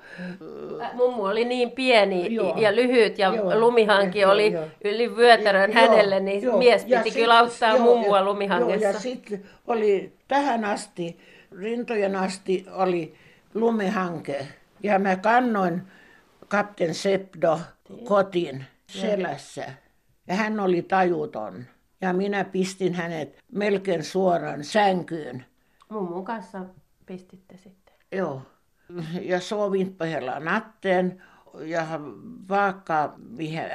[0.94, 2.58] Mummu oli niin pieni joo.
[2.58, 3.60] ja lyhyt ja joo.
[3.60, 4.66] lumihanki joo, oli joo.
[4.84, 6.58] yli vyötärön joo, hänelle, niin joo.
[6.58, 8.86] mies piti ja kyllä auttaa joo, mummua lumihangessa.
[8.86, 11.20] Joo, ja sitten oli tähän asti
[11.52, 13.16] rintojen asti oli
[13.54, 14.48] lumihanke.
[14.84, 15.82] Ja mä kannoin
[16.48, 17.60] kapten Sepdo
[18.04, 19.66] kotiin selässä.
[20.28, 21.66] Ja hän oli tajuton.
[22.02, 25.46] Ja minä pistin hänet melkein suoraan sänkyyn.
[25.90, 26.66] Mummun kanssa
[27.06, 27.96] pistitte sitten?
[28.12, 28.42] Joo.
[29.22, 31.24] Ja sovin pohjalla natteen
[31.60, 31.88] ja
[32.50, 33.16] vaikka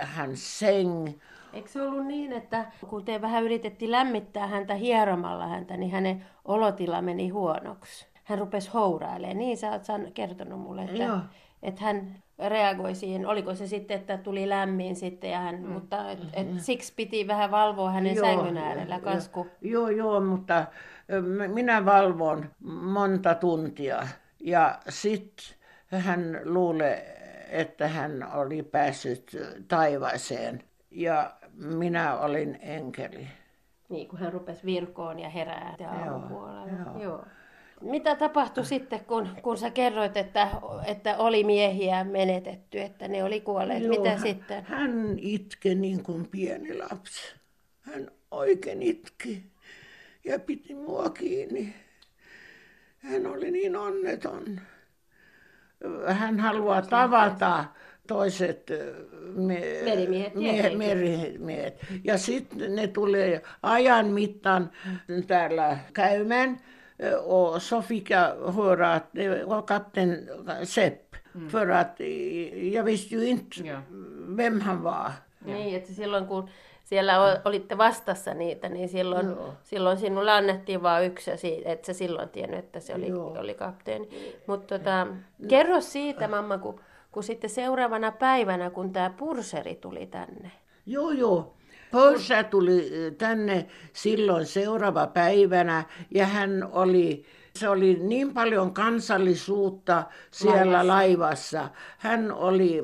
[0.00, 1.08] hän säng.
[1.52, 6.24] Eikö se ollut niin, että kun te vähän yritettiin lämmittää häntä hieromalla häntä, niin hänen
[6.44, 8.06] olotila meni huonoksi?
[8.24, 9.38] Hän rupesi hourailemaan.
[9.38, 9.82] Niin sä oot
[10.14, 11.18] kertonut mulle, että, Joo.
[11.62, 13.26] että hän reagoi siihen.
[13.26, 15.68] Oliko se sitten, että tuli lämmin sitten, ja hän, mm.
[15.68, 16.58] mutta et, et, mm.
[16.58, 19.46] siksi piti vähän valvoa hänen joo, sängyn äärellä kasku.
[19.60, 20.66] Joo, joo, mutta
[21.48, 22.50] minä valvon
[22.82, 24.06] monta tuntia.
[24.40, 25.56] Ja sitten
[25.98, 27.16] hän luulee,
[27.50, 29.36] että hän oli päässyt
[29.68, 30.62] taivaaseen.
[30.90, 33.28] Ja minä olin enkeli.
[33.88, 36.90] Niin, kun hän rupesi virkoon ja herää aamupuolella.
[36.90, 37.24] Joo, joo.
[37.80, 40.48] Mitä tapahtui sitten, kun, kun sä kerroit, että,
[40.86, 43.82] että oli miehiä menetetty, että ne oli kuolleet?
[43.82, 44.64] Joo, Mitä hän, sitten?
[44.64, 47.34] Hän itke niin kuin pieni lapsi.
[47.80, 49.50] Hän oikein itki
[50.24, 51.74] ja piti mua kiinni.
[52.98, 54.60] Hän oli niin onneton.
[56.06, 57.64] Hän haluaa tavata
[58.10, 58.70] toiset
[59.34, 61.86] me, merimiehet, mie, merimiehet.
[62.04, 64.70] Ja sitten ne tulee ajan mittaan
[65.26, 66.60] täällä käymään.
[67.24, 70.28] Och så fick jag höra att det var kapten
[70.64, 71.16] Sepp.
[71.34, 71.50] Mm.
[71.50, 72.00] För att
[72.72, 73.82] jag visste ju inte ja.
[74.36, 75.10] vem han var.
[75.44, 76.48] Niin, että silloin kun
[76.84, 81.30] siellä olitte vastassa niitä, niin silloin, silloin sinulle annettiin vain yksi,
[81.64, 84.08] että sä silloin tiennyt, että se oli, oli kapteeni.
[84.46, 85.06] Mutta tota,
[85.48, 86.80] kerro siitä, mamma, kun
[87.12, 90.50] kun sitten seuraavana päivänä, kun tämä purseri tuli tänne.
[90.86, 91.54] Joo, joo.
[91.92, 97.24] Pörsä tuli tänne silloin seuraava päivänä ja hän oli,
[97.56, 101.58] se oli niin paljon kansallisuutta siellä laivassa.
[101.58, 101.68] laivassa.
[101.98, 102.82] Hän oli...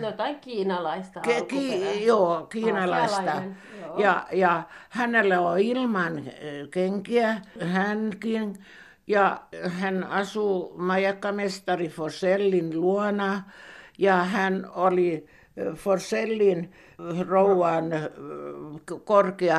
[0.00, 3.42] No tai kiinalaista Ke, ki, Joo, kiinalaista.
[3.82, 3.98] joo.
[3.98, 6.22] Ja, ja hänellä on ilman
[6.70, 8.56] kenkiä, hänkin
[9.12, 13.42] ja hän asuu majakkamestari Forsellin luona
[13.98, 15.26] ja hän oli
[15.74, 16.72] Forsellin
[17.28, 17.84] rouvan
[19.04, 19.58] korkea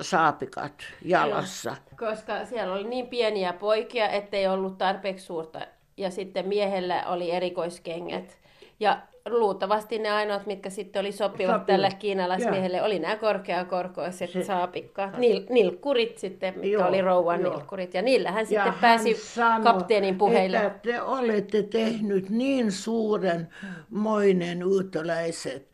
[0.00, 0.72] saapikat
[1.04, 1.76] jalassa.
[1.98, 5.60] Koska siellä oli niin pieniä poikia, ettei ollut tarpeeksi suurta.
[5.96, 8.38] Ja sitten miehellä oli erikoiskengät.
[8.80, 11.66] Ja luultavasti ne ainoat, mitkä sitten oli sopivat Sopivat.
[11.66, 17.52] tälle kiinalaismiehelle, oli nämä korkeakorkoiset se, saapikkaat, Nil, nilkkurit sitten, mitkä joo, oli rouvan joo.
[17.52, 17.94] nilkkurit.
[17.94, 20.56] Ja niillä hän sitten pääsi sanoi, kapteenin puheille.
[20.56, 23.48] että te olette tehnyt niin suuren
[23.90, 25.68] moinen uutoläiset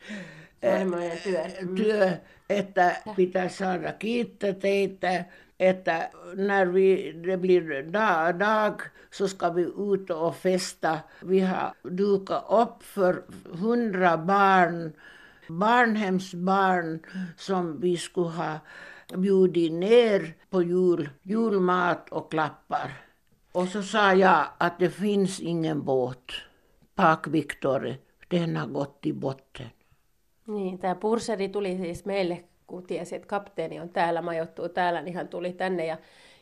[1.25, 1.43] työ.
[1.77, 2.11] työ,
[2.51, 5.25] että pitää saada kiittää teitä
[5.63, 5.97] äta,
[6.37, 10.99] när vi, det blir dag, dag så ska vi ut och festa.
[11.21, 14.93] Vi har dukat upp för hundra barn,
[15.49, 17.01] barnhemsbarn
[17.37, 18.59] som vi skulle ha
[19.17, 22.91] bjudit ner på jul, julmat och klappar.
[23.53, 26.33] Och så sa jag att det finns ingen båt.
[26.95, 27.95] Pak Victor,
[28.29, 29.67] den har gått i botten.
[30.47, 35.15] Niin, tämä purseri tuli siis meille kun tiesi, että kapteeni on täällä, majoittuu täällä, niin
[35.15, 35.97] hän tuli tänne ja,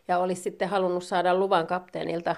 [0.08, 2.36] ja olisi sitten halunnut saada luvan kapteenilta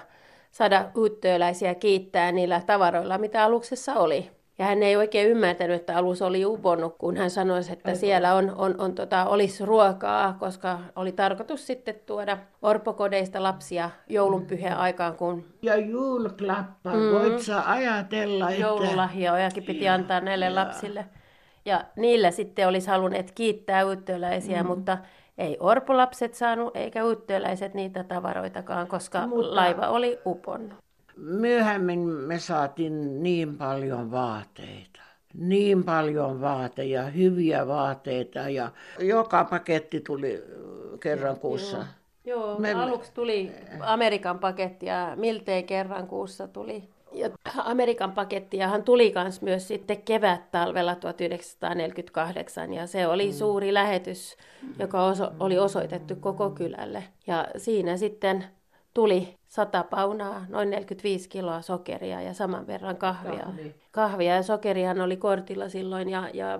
[0.51, 4.31] saada uuttööläisiä kiittää niillä tavaroilla, mitä aluksessa oli.
[4.59, 8.53] Ja hän ei oikein ymmärtänyt, että alus oli uponnut, kun hän sanoi, että siellä on,
[8.55, 15.15] on, on tota, olisi ruokaa, koska oli tarkoitus sitten tuoda orpokodeista lapsia joulunpyhän aikaan.
[15.15, 15.45] Kun...
[15.61, 17.11] Ja julklappa, mm.
[17.11, 18.61] voit sä ajatella, että...
[18.61, 20.55] Joululahjojakin piti antaa näille ja.
[20.55, 21.05] lapsille.
[21.65, 24.67] Ja niillä sitten olisi halunneet kiittää uittöläisiä, mm.
[24.67, 24.97] mutta
[25.37, 29.55] ei orpolapset saanut eikä uittöläiset niitä tavaroitakaan, koska mutta...
[29.55, 30.83] laiva oli uponnut.
[31.17, 34.99] Myöhemmin me saatiin niin paljon vaateita.
[35.33, 40.43] Niin paljon vaateja, hyviä vaateita ja joka paketti tuli
[40.99, 41.77] kerran kuussa.
[41.77, 41.85] Joo,
[42.25, 42.73] Joo me...
[42.73, 46.89] aluksi tuli Amerikan paketti ja miltei kerran kuussa tuli.
[47.13, 53.33] Ja Amerikan pakettiahan tuli myös sitten kevät-talvella 1948 ja se oli mm.
[53.33, 54.37] suuri lähetys,
[54.79, 57.03] joka oso- oli osoitettu koko kylälle.
[57.27, 58.45] Ja siinä sitten
[58.93, 63.43] tuli 100 paunaa, noin 45 kiloa sokeria ja saman verran kahvia.
[63.43, 63.75] Kahvi.
[63.91, 66.29] Kahvia ja sokerihan oli kortilla silloin ja...
[66.33, 66.59] ja...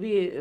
[0.00, 0.32] Vi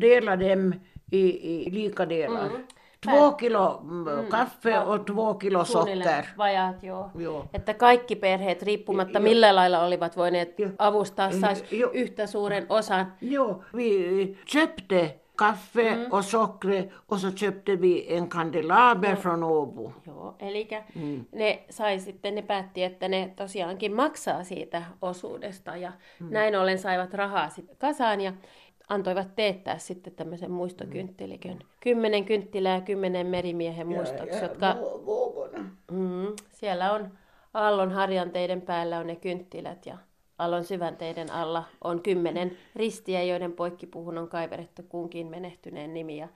[0.00, 0.72] delade dem
[1.12, 1.28] i,
[1.66, 2.50] i lika delar.
[2.50, 2.64] Mm.
[3.10, 6.24] Två kilo mm, kaffe och två kilo socker.
[6.38, 7.10] Vajaat, joo.
[7.14, 7.44] joo.
[7.54, 9.22] Että kaikki perheet, riippumatta jo.
[9.22, 13.12] millä lailla olivat voineet avustaa, saisi yhtä suuren osan.
[13.20, 16.12] Joo, vi köpte kaffe mm.
[16.12, 19.16] och socker och så köpte vi en kandelaber Joo.
[19.16, 19.92] från Åbo.
[20.06, 21.24] Joo, eli mm.
[21.32, 26.28] ne sai sitten, ne päätti, että ne tosiaankin maksaa siitä osuudesta ja mm.
[26.30, 28.32] näin ollen saivat rahaa sitten kasaan ja
[28.88, 31.58] antoivat teettää sitten tämmöisen muistokynttilikön.
[31.80, 34.76] Kymmenen kynttilää kymmenen merimiehen muistoksi, jotka...
[35.90, 37.10] Mm, siellä on
[37.54, 39.98] Aallon harjanteiden päällä on ne kynttilät ja
[40.38, 46.16] Aallon syvänteiden alla on kymmenen ristiä, joiden poikkipuhun on kaiverettu kunkin menehtyneen nimi.
[46.16, 46.28] Ja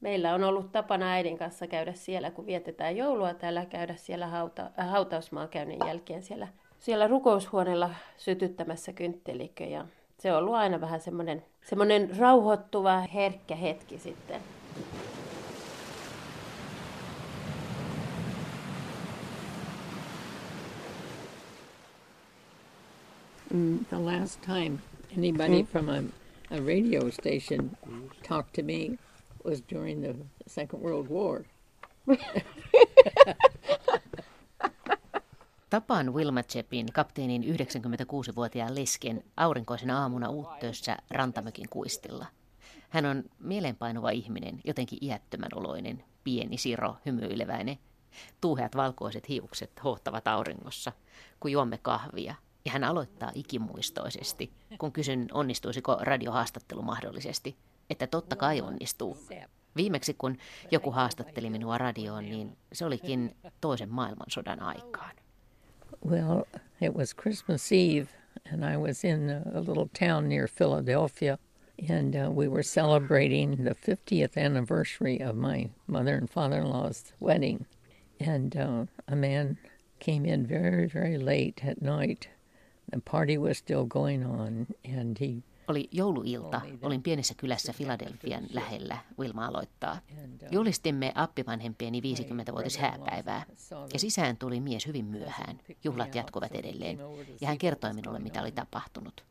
[0.00, 4.70] meillä on ollut tapana äidin kanssa käydä siellä, kun vietetään joulua täällä, käydä siellä hauta,
[4.78, 6.48] äh, hautausmaakäynnin jälkeen siellä,
[6.78, 9.64] siellä rukoushuoneella sytyttämässä kynttilikö.
[9.64, 9.86] Ja
[10.18, 14.40] se on ollut aina vähän semmoinen, semmoinen rauhoittuva, herkkä hetki sitten.
[23.54, 24.78] Mm, the last time
[25.18, 25.66] anybody mm.
[25.66, 26.02] from a,
[26.50, 27.70] a radio station
[28.28, 28.98] talked to me
[29.44, 30.14] was during the
[30.46, 31.44] Second World War.
[35.70, 42.26] Tapaan Wilma Chepin, kapteenin 96-vuotiaan lesken, aurinkoisen aamuna uuttöössä Rantamökin kuistilla.
[42.90, 47.78] Hän on mielenpainuva ihminen, jotenkin iättömän oloinen, pieni, siro, hymyileväinen.
[48.40, 50.92] Tuuheat valkoiset hiukset hohtavat auringossa,
[51.40, 52.34] kun juomme kahvia.
[52.64, 57.56] Ja hän aloittaa ikimuistoisesti, kun kysyn onnistuisiko radiohaastattelu mahdollisesti,
[57.90, 59.18] että totta kai onnistuu.
[59.76, 60.36] Viimeksi kun
[60.70, 65.25] joku haastatteli minua radioon, niin se olikin toisen maailmansodan aikaan.
[66.02, 66.46] Well,
[66.80, 68.10] it was Christmas Eve,
[68.44, 71.38] and I was in a little town near Philadelphia,
[71.88, 77.12] and uh, we were celebrating the 50th anniversary of my mother and father in law's
[77.18, 77.66] wedding.
[78.20, 79.58] And uh, a man
[79.98, 82.28] came in very, very late at night.
[82.90, 86.60] The party was still going on, and he Oli jouluilta.
[86.82, 88.98] Olin pienessä kylässä Filadelfian lähellä.
[89.18, 89.98] Wilma aloittaa.
[90.50, 93.46] Julistimme appivanhempieni 50-vuotis hääpäivää.
[93.92, 95.60] Ja sisään tuli mies hyvin myöhään.
[95.84, 96.98] Juhlat jatkuvat edelleen.
[97.40, 99.24] Ja hän kertoi minulle, mitä oli tapahtunut.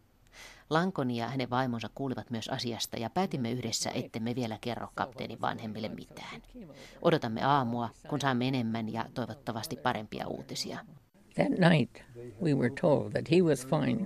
[0.69, 5.89] Lankoni ja hänen vaimonsa kuulivat myös asiasta ja päätimme yhdessä, ettemme vielä kerro kapteenin vanhemmille
[5.89, 6.41] mitään.
[7.01, 10.79] Odotamme aamua, kun saamme enemmän ja toivottavasti parempia uutisia.
[11.36, 12.03] That night
[12.41, 14.05] we were told that he was fine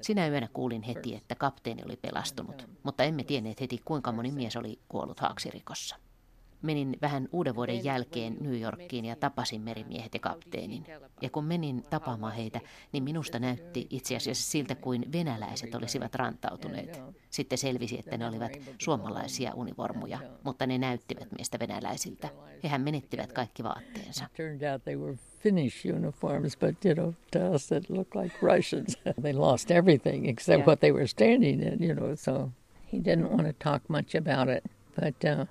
[0.00, 4.56] Sinä yönä kuulin heti, että kapteeni oli pelastunut, mutta emme tienneet heti, kuinka moni mies
[4.56, 5.96] oli kuollut haaksirikossa.
[6.62, 10.84] Menin vähän uuden vuoden jälkeen New Yorkiin ja tapasin merimiehet ja kapteenin.
[11.22, 12.60] Ja kun menin tapaamaan heitä,
[12.92, 17.02] niin minusta näytti itse asiassa siltä kuin venäläiset olisivat rantautuneet.
[17.30, 22.28] Sitten selvisi, että ne olivat suomalaisia univormuja, mutta ne näyttivät meistä venäläisiltä.
[22.62, 24.26] Hehän menettivät kaikki vaatteensa.
[25.44, 28.96] Finnish uniforms, but you know, to us it looked like Russians.
[29.18, 30.64] they lost everything except yeah.
[30.64, 32.14] what they were standing in, you know.
[32.14, 32.50] So
[32.86, 34.64] he didn't want to talk much about it,
[34.96, 35.44] but uh,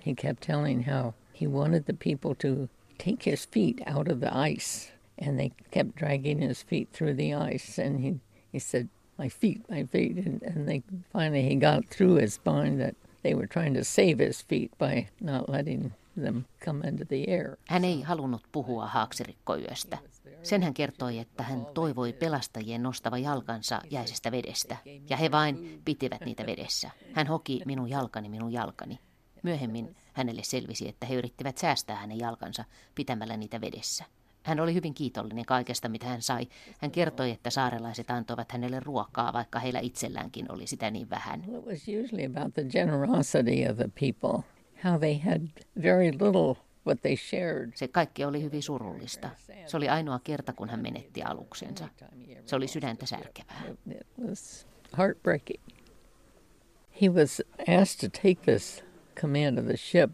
[0.00, 4.34] he kept telling how he wanted the people to take his feet out of the
[4.34, 4.90] ice.
[5.18, 7.76] And they kept dragging his feet through the ice.
[7.76, 8.20] And he,
[8.50, 8.88] he said,
[9.18, 10.16] My feet, my feet.
[10.16, 10.82] And, and they
[11.12, 15.08] finally he got through his mind that they were trying to save his feet by
[15.20, 15.92] not letting
[16.22, 17.56] them come into the air.
[17.68, 19.98] Hän ei halunnut puhua haaksirikkoyöstä.
[20.42, 24.76] Sen hän kertoi, että hän toivoi pelastajien nostava jalkansa jäisestä vedestä,
[25.10, 26.90] ja he vain pitivät niitä vedessä.
[27.12, 28.98] Hän hoki minun jalkani, minun jalkani.
[29.42, 34.04] Myöhemmin hänelle selvisi, että he yrittivät säästää hänen jalkansa pitämällä niitä vedessä.
[34.42, 36.48] Hän oli hyvin kiitollinen kaikesta, mitä hän sai.
[36.78, 41.44] Hän kertoi, että saarelaiset antoivat hänelle ruokaa, vaikka heillä itselläänkin oli sitä niin vähän.
[44.30, 44.53] It
[44.84, 45.48] was usually about the generosity of the people, how they had
[45.82, 47.72] very little what they shared.
[47.74, 49.30] Se kaikki oli hyvin surullista.
[49.66, 51.88] Se oli ainoa kerta, kun hän menetti aluksensa.
[52.46, 53.62] Se oli sydäntä särkevää.
[53.90, 54.66] It was
[54.98, 55.62] heartbreaking.
[57.02, 57.42] He was
[57.80, 58.84] asked to take this
[59.20, 60.10] command of the ship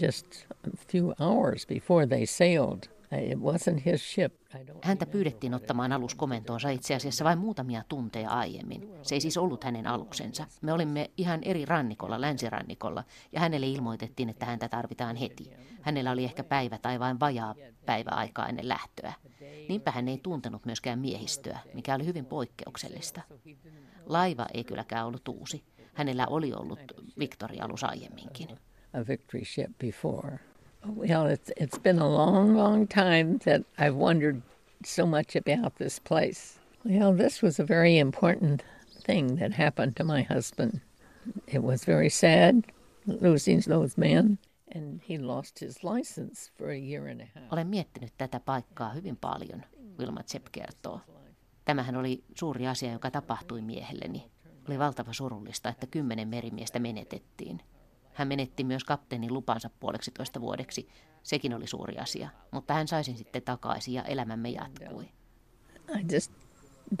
[0.00, 2.88] just a few hours before they sailed.
[3.20, 4.34] It wasn't his ship.
[4.82, 8.88] Häntä pyydettiin ottamaan alus komentoonsa itse asiassa vain muutamia tunteja aiemmin.
[9.02, 10.46] Se ei siis ollut hänen aluksensa.
[10.62, 15.50] Me olimme ihan eri rannikolla, länsirannikolla, ja hänelle ilmoitettiin, että häntä tarvitaan heti.
[15.82, 17.54] Hänellä oli ehkä päivä tai vain vajaa
[17.86, 19.12] päiväaikaa ennen lähtöä.
[19.68, 23.22] Niinpä hän ei tuntenut myöskään miehistöä, mikä oli hyvin poikkeuksellista.
[24.06, 25.64] Laiva ei kylläkään ollut uusi.
[25.94, 26.80] Hänellä oli ollut
[27.18, 28.48] Victoria-alus aiemminkin.
[28.92, 30.38] A victory ship before.
[30.86, 34.42] Well, it's, it's been a long, long time that I've wondered
[34.84, 36.58] so much about this place.
[36.84, 38.64] Well, this was a very important
[39.06, 40.80] thing that happened to my husband.
[41.46, 42.64] It was very sad
[43.06, 44.38] losing those men,
[44.74, 47.52] and he lost his license for a year and a half.
[47.52, 49.62] Olen miettinyt tätä paikkaa hyvin paljon,
[49.98, 51.00] Wilma Zepp kertoo.
[51.64, 54.30] Tämähän oli suuri asia, joka tapahtui miehelleni.
[54.68, 57.60] Oli valtava surullista, että kymmenen merimiestä menetettiin.
[58.12, 60.88] Hän menetti myös kapteenin lupansa puoleksi toista vuodeksi.
[61.22, 65.04] Sekin oli suuri asia, mutta hän sai sen sitten takaisin ja elämämme jatkui.
[65.98, 66.32] I just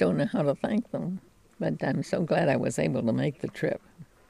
[0.02, 1.18] don't know how to thank them,
[1.58, 3.82] but I'm so glad I was able to make the trip.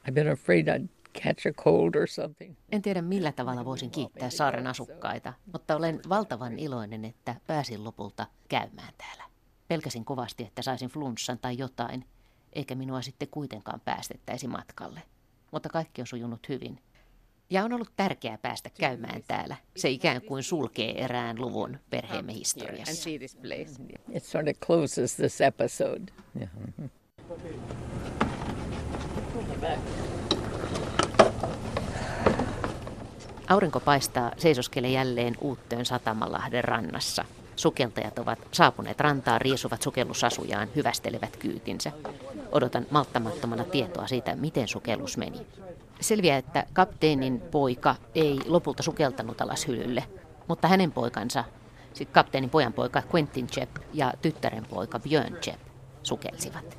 [0.09, 0.89] I've been afraid I'd
[1.23, 2.55] catch a cold or something.
[2.73, 8.27] En tiedä millä tavalla voisin kiittää saaren asukkaita, mutta olen valtavan iloinen, että pääsin lopulta
[8.49, 9.25] käymään täällä.
[9.69, 12.05] Pelkäsin kovasti, että saisin flunssan tai jotain,
[12.53, 15.03] eikä minua sitten kuitenkaan päästettäisi matkalle
[15.53, 16.79] mutta kaikki on sujunut hyvin.
[17.51, 19.57] Ja on ollut tärkeää päästä käymään täällä.
[19.77, 23.11] Se ikään kuin sulkee erään luvun perheemme historiassa.
[24.13, 26.13] It sort of closes this episode.
[26.41, 26.51] Yeah.
[33.49, 37.25] Aurinko paistaa seisoskele jälleen Uuttöön Satamalahden rannassa.
[37.57, 41.93] Sukeltajat ovat saapuneet rantaan, riisuvat sukellusasujaan, hyvästelevät kyytinsä.
[42.53, 45.47] Odotan malttamattomana tietoa siitä, miten sukellus meni.
[46.01, 50.05] Selviää, että kapteenin poika ei lopulta sukeltanut alas hylylle,
[50.49, 51.45] mutta hänen poikansa,
[51.95, 55.61] siis kapteenin pojan poika Quentin Jepp ja tyttären poika Björn Jepp
[56.03, 56.79] sukelsivat.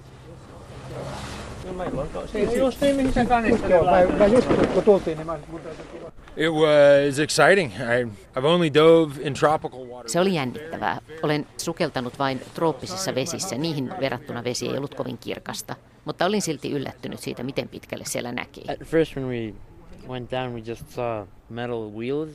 [6.36, 7.72] It was exciting.
[7.72, 8.04] I,
[8.36, 10.10] I've only dove in tropical water.
[10.10, 10.98] Se oli jännittävää.
[11.24, 13.56] Olen sukeltanut vain trooppisissa vesissä.
[13.58, 15.76] Niihin verrattuna vesi ei ollut kovin kirkasta.
[16.06, 18.62] Mutta olin silti yllättynyt siitä, miten pitkälle siellä näki.
[18.72, 19.54] At first when we
[20.08, 22.30] went down, we just saw metal wheels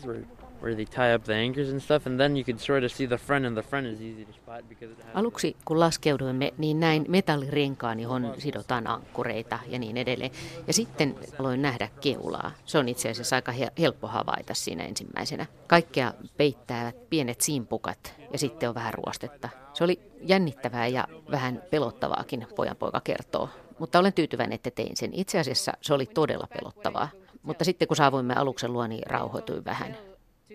[5.15, 10.31] Aluksi kun laskeuduimme, niin näin metallirenkaan, johon sidotaan ankkureita ja niin edelleen.
[10.67, 12.51] Ja sitten aloin nähdä keulaa.
[12.65, 15.47] Se on itse asiassa aika helppo havaita siinä ensimmäisenä.
[15.67, 19.49] Kaikkea peittävät pienet simpukat ja sitten on vähän ruostetta.
[19.73, 23.49] Se oli jännittävää ja vähän pelottavaakin, pojan poika kertoo.
[23.79, 25.11] Mutta olen tyytyväinen, että tein sen.
[25.15, 27.09] Itse asiassa se oli todella pelottavaa.
[27.43, 30.08] Mutta sitten kun saavuimme aluksen luo, niin rauhoituin vähän.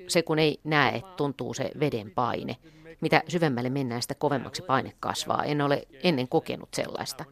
[0.08, 2.58] Se kun ei näe, tuntuu se veden paine.
[3.02, 5.44] Mitä syvemmälle mennään, sitä kovemmaksi paine kasvaa.
[5.44, 7.26] En ole ennen kokenut sellaista.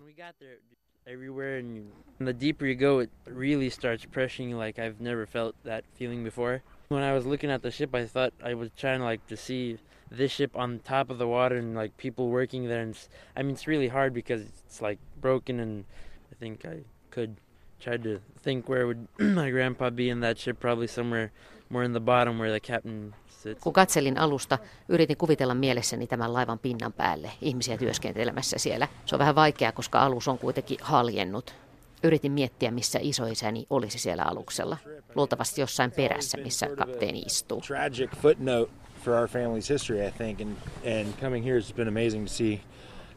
[6.92, 9.80] When I was looking at the ship, I thought I was trying like to see
[10.10, 12.82] this ship on top of the water and like people working there.
[12.82, 12.96] And
[13.38, 15.86] I mean, it's really hard because it's like broken, and
[16.32, 17.38] I think I could
[17.80, 21.32] try to think where would my grandpa be in that ship, probably somewhere
[21.72, 23.64] more in the bottom where the captain sits.
[23.64, 24.58] Kun katselin alusta,
[24.90, 28.88] yritin kuvitella mielessäni tämän laivan pinnan päälle, ihmisiä työskentelemässä siellä.
[29.06, 31.56] Se on vähän vaikeaa, koska alus on kuitenkin haljennut.
[32.04, 34.78] Yritin miettiä, missä isoisäni olisi siellä aluksella.
[35.16, 37.62] Luultavasti jossain perässä, missä kapteeni istuu.
[37.62, 38.72] Tragic footnote
[39.04, 40.56] for our family's history, I think, and
[40.86, 42.62] and coming here has been amazing to see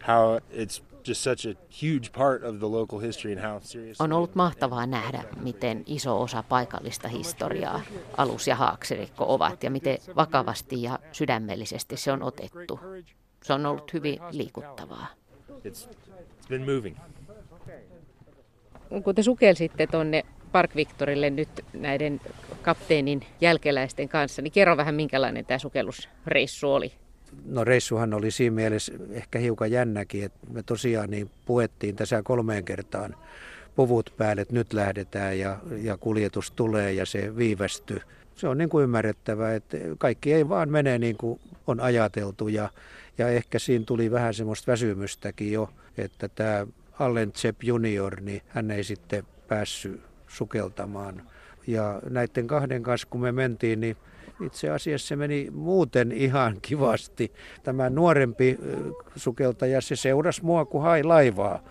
[0.07, 4.01] how it's just such a huge part of the local history and how serious.
[4.01, 7.81] On ollut mahtavaa nähdä, miten iso osa paikallista historiaa
[8.17, 12.81] alus ja haaksirikko ovat ja miten vakavasti ja sydämellisesti se on otettu.
[13.45, 15.07] Se on ollut hyvin liikuttavaa.
[15.51, 16.97] It's, it's been moving.
[19.05, 22.21] Kun te sukelsitte tuonne Park Victorille nyt näiden
[22.63, 26.93] kapteenin jälkeläisten kanssa, niin kerro vähän minkälainen tämä sukellusreissu oli.
[27.45, 32.65] No reissuhan oli siinä mielessä ehkä hiukan jännäkin, että me tosiaan niin puettiin tässä kolmeen
[32.65, 33.17] kertaan
[33.77, 38.01] puvut päälle, että nyt lähdetään ja, ja kuljetus tulee ja se viivästyi
[38.37, 42.69] se on niin kuin ymmärrettävää, että kaikki ei vaan mene niin kuin on ajateltu ja,
[43.19, 46.67] ja ehkä siinä tuli vähän semmoista väsymystäkin jo, että tämä
[46.99, 51.23] Allen Zepp junior, niin hän ei sitten päässyt sukeltamaan.
[51.67, 53.97] Ja näiden kahden kanssa, kun me mentiin, niin
[54.41, 57.33] itse asiassa se meni muuten ihan kivasti.
[57.63, 58.59] Tämä nuorempi
[59.17, 61.65] sukeltaja, se seurasi mua kuin hai laivaa.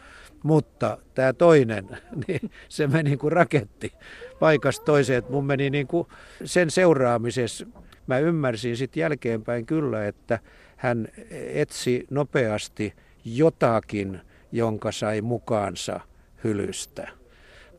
[0.44, 1.88] Mutta tämä toinen,
[2.28, 3.94] niin se meni kuin raketti
[4.40, 5.20] paikasta toiseen.
[5.20, 6.08] Että mun meni niin kuin
[6.46, 7.66] sen seuraamisessa,
[8.08, 10.40] mä ymmärsin sitten jälkeenpäin kyllä, että
[10.76, 12.94] hän etsi nopeasti
[13.26, 16.00] jotakin, jonka sai mukaansa
[16.44, 17.08] hylystä.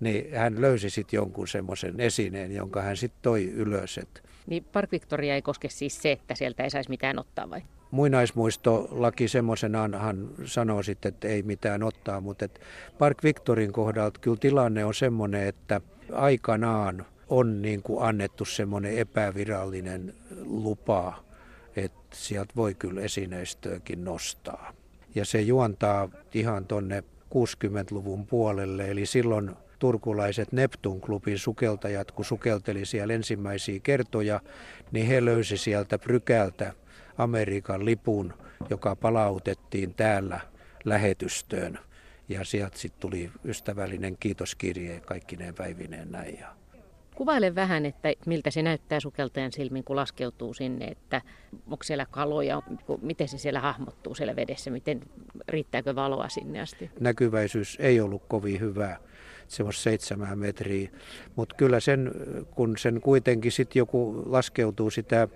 [0.00, 3.98] Niin hän löysi sitten jonkun semmoisen esineen, jonka hän sitten toi ylös.
[3.98, 7.62] Että niin Park Victoria ei koske siis se, että sieltä ei saisi mitään ottaa vai?
[7.90, 12.60] Muinaismuistolaki semmoisenaan hän sanoo sitten, että ei mitään ottaa, mutta että
[12.98, 15.80] Park Victorin kohdalta kyllä tilanne on semmoinen, että
[16.12, 20.14] aikanaan on niin kuin annettu semmoinen epävirallinen
[20.44, 21.24] lupa,
[21.76, 24.72] että sieltä voi kyllä esineistöäkin nostaa.
[25.14, 33.14] Ja se juontaa ihan tonne 60-luvun puolelle, eli silloin turkulaiset Neptun-klubin sukeltajat, kun sukelteli siellä
[33.14, 34.40] ensimmäisiä kertoja,
[34.92, 36.72] niin he löysi sieltä Prykältä
[37.18, 38.34] Amerikan lipun,
[38.70, 40.40] joka palautettiin täällä
[40.84, 41.78] lähetystöön.
[42.28, 46.38] Ja sieltä sitten tuli ystävällinen kiitoskirje kaikkineen päivineen näin.
[47.14, 51.22] Kuvaile vähän, että miltä se näyttää sukeltajan silmin, kun laskeutuu sinne, että
[51.66, 52.62] onko siellä kaloja,
[53.02, 55.00] miten se siellä hahmottuu siellä vedessä, miten
[55.48, 56.90] riittääkö valoa sinne asti?
[57.00, 58.98] Näkyväisyys ei ollut kovin hyvää
[59.48, 60.90] semmoista seitsemää metriä.
[61.36, 62.10] Mutta kyllä sen,
[62.54, 65.28] kun sen kuitenkin sitten joku laskeutuu sitä,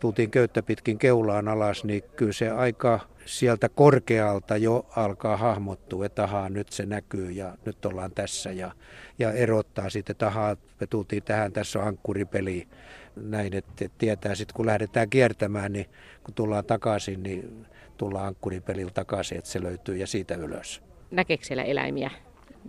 [0.00, 6.24] tultiin köyttä pitkin keulaan alas, niin kyllä se aika sieltä korkealta jo alkaa hahmottua, että
[6.24, 8.72] ahaa, nyt se näkyy ja nyt ollaan tässä ja,
[9.18, 12.68] ja erottaa sitten, että ahaa, me tultiin tähän, tässä on ankkuripeli.
[13.16, 15.86] Näin, että tietää sitten kun lähdetään kiertämään, niin
[16.24, 17.66] kun tullaan takaisin, niin
[17.96, 20.82] tullaan ankkuripelillä takaisin, että se löytyy ja siitä ylös.
[21.10, 22.10] Näkeekö siellä eläimiä?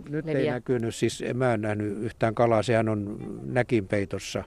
[0.08, 0.40] Nyt leviä.
[0.40, 4.44] ei näkynyt, siis mä en nähnyt yhtään kalaa, sehän on näkin peitossa,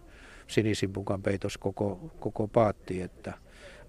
[0.47, 3.33] sinisimpukan peitos koko, koko paatti, että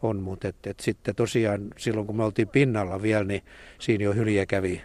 [0.02, 3.42] on, mutta et, et sitten tosiaan silloin kun me oltiin pinnalla vielä, niin
[3.78, 4.82] siinä jo hylje kävi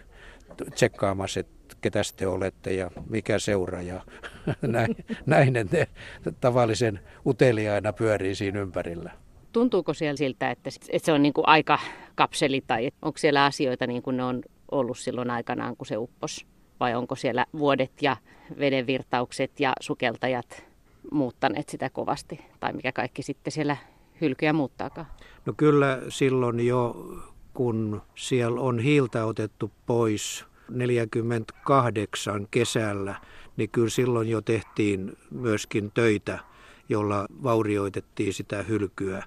[0.74, 4.00] tsekkaamassa, että ketä te olette ja mikä seura ja
[4.62, 4.96] näin,
[5.26, 5.88] näin ne
[6.40, 9.10] tavallisen uteliaina pyörii siinä ympärillä.
[9.52, 11.78] Tuntuuko siellä siltä, että, että se on niin kuin aika
[12.14, 16.46] kapseli tai onko siellä asioita niin kuin ne on ollut silloin aikanaan, kun se upposi?
[16.80, 18.16] Vai onko siellä vuodet ja
[18.58, 20.64] vedenvirtaukset ja sukeltajat
[21.12, 23.76] muuttaneet sitä kovasti, tai mikä kaikki sitten siellä
[24.20, 25.06] hylkyjä muuttaakaan?
[25.46, 27.06] No kyllä silloin jo,
[27.54, 33.14] kun siellä on hiiltä otettu pois 48 kesällä,
[33.56, 36.38] niin kyllä silloin jo tehtiin myöskin töitä,
[36.88, 39.22] jolla vaurioitettiin sitä hylkyä.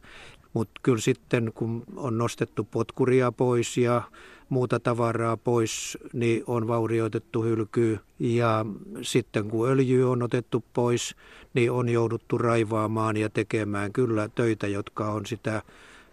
[0.54, 4.02] Mutta kyllä sitten, kun on nostettu potkuria pois ja
[4.50, 8.00] muuta tavaraa pois, niin on vaurioitettu hylkyy.
[8.20, 8.66] Ja
[9.02, 11.16] sitten kun öljy on otettu pois,
[11.54, 15.62] niin on jouduttu raivaamaan ja tekemään kyllä töitä, jotka on sitä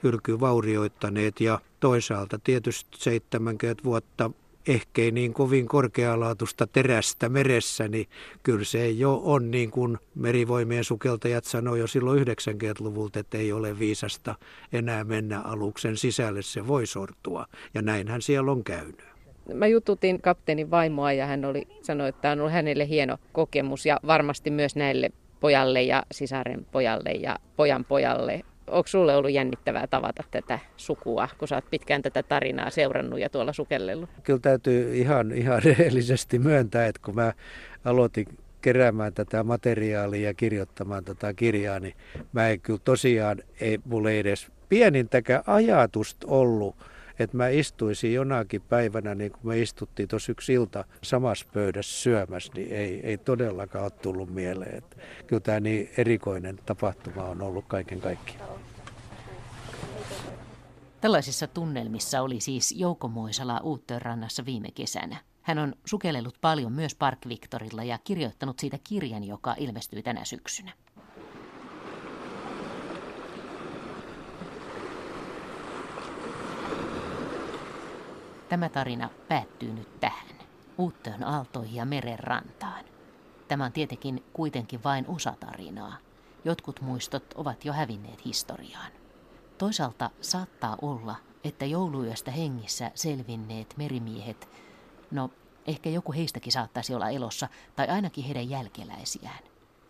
[0.02, 1.40] hylkyä vaurioittaneet.
[1.40, 4.30] Ja toisaalta tietysti 70 vuotta
[4.68, 8.06] ehkä ei niin kovin korkealaatusta terästä meressä, niin
[8.42, 13.78] kyllä se jo on niin kuin merivoimien sukeltajat sanoi jo silloin 90-luvulta, että ei ole
[13.78, 14.34] viisasta
[14.72, 17.46] enää mennä aluksen sisälle, se voi sortua.
[17.74, 19.02] Ja näinhän siellä on käynyt.
[19.54, 23.86] Mä jututin kapteenin vaimoa ja hän oli, sanoi, että tämä on ollut hänelle hieno kokemus
[23.86, 25.10] ja varmasti myös näille
[25.40, 31.48] pojalle ja sisaren pojalle ja pojan pojalle onko sulle ollut jännittävää tavata tätä sukua, kun
[31.48, 34.10] sä oot pitkään tätä tarinaa seurannut ja tuolla sukellellut?
[34.22, 37.32] Kyllä täytyy ihan, ihan rehellisesti myöntää, että kun mä
[37.84, 38.26] aloitin
[38.60, 41.94] keräämään tätä materiaalia ja kirjoittamaan tätä kirjaa, niin
[42.32, 46.76] mä en kyllä tosiaan, ei mulle ei edes pienintäkään ajatusta ollut,
[47.18, 52.52] että mä istuisin jonakin päivänä, niin kuin me istuttiin tuossa yksi ilta samassa pöydässä syömässä,
[52.54, 54.76] niin ei, ei todellakaan ole tullut mieleen.
[54.76, 54.96] Että
[55.26, 58.60] kyllä tämä niin erikoinen tapahtuma on ollut kaiken kaikkiaan.
[61.00, 65.16] Tällaisissa tunnelmissa oli siis Jouko Moisala Uuttöönrannassa viime kesänä.
[65.42, 70.72] Hän on sukellellut paljon myös Park Victorilla ja kirjoittanut siitä kirjan, joka ilmestyy tänä syksynä.
[78.54, 80.26] Tämä tarina päättyy nyt tähän,
[80.78, 82.84] Uuttöön aaltoihin ja meren rantaan.
[83.48, 85.96] Tämä on tietenkin kuitenkin vain osa tarinaa.
[86.44, 88.92] Jotkut muistot ovat jo hävinneet historiaan.
[89.58, 94.48] Toisaalta saattaa olla, että jouluyöstä hengissä selvinneet merimiehet,
[95.10, 95.30] no
[95.66, 99.44] ehkä joku heistäkin saattaisi olla elossa, tai ainakin heidän jälkeläisiään.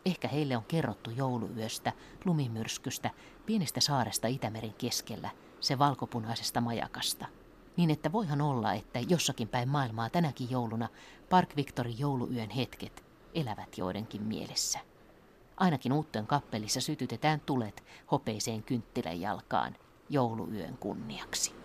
[0.07, 1.93] Ehkä heille on kerrottu jouluyöstä,
[2.25, 3.11] lumimyrskystä,
[3.47, 7.27] pienestä saaresta Itämeren keskellä, se valkopunaisesta majakasta.
[7.77, 10.89] Niin että voihan olla, että jossakin päin maailmaa tänäkin jouluna
[11.31, 13.05] Park Victorin jouluyön hetket
[13.35, 14.79] elävät joidenkin mielessä.
[15.57, 19.77] Ainakin Uutteen kappelissa sytytetään tulet hopeiseen kynttilän jalkaan
[20.11, 21.64] jouluyön kunniaksi.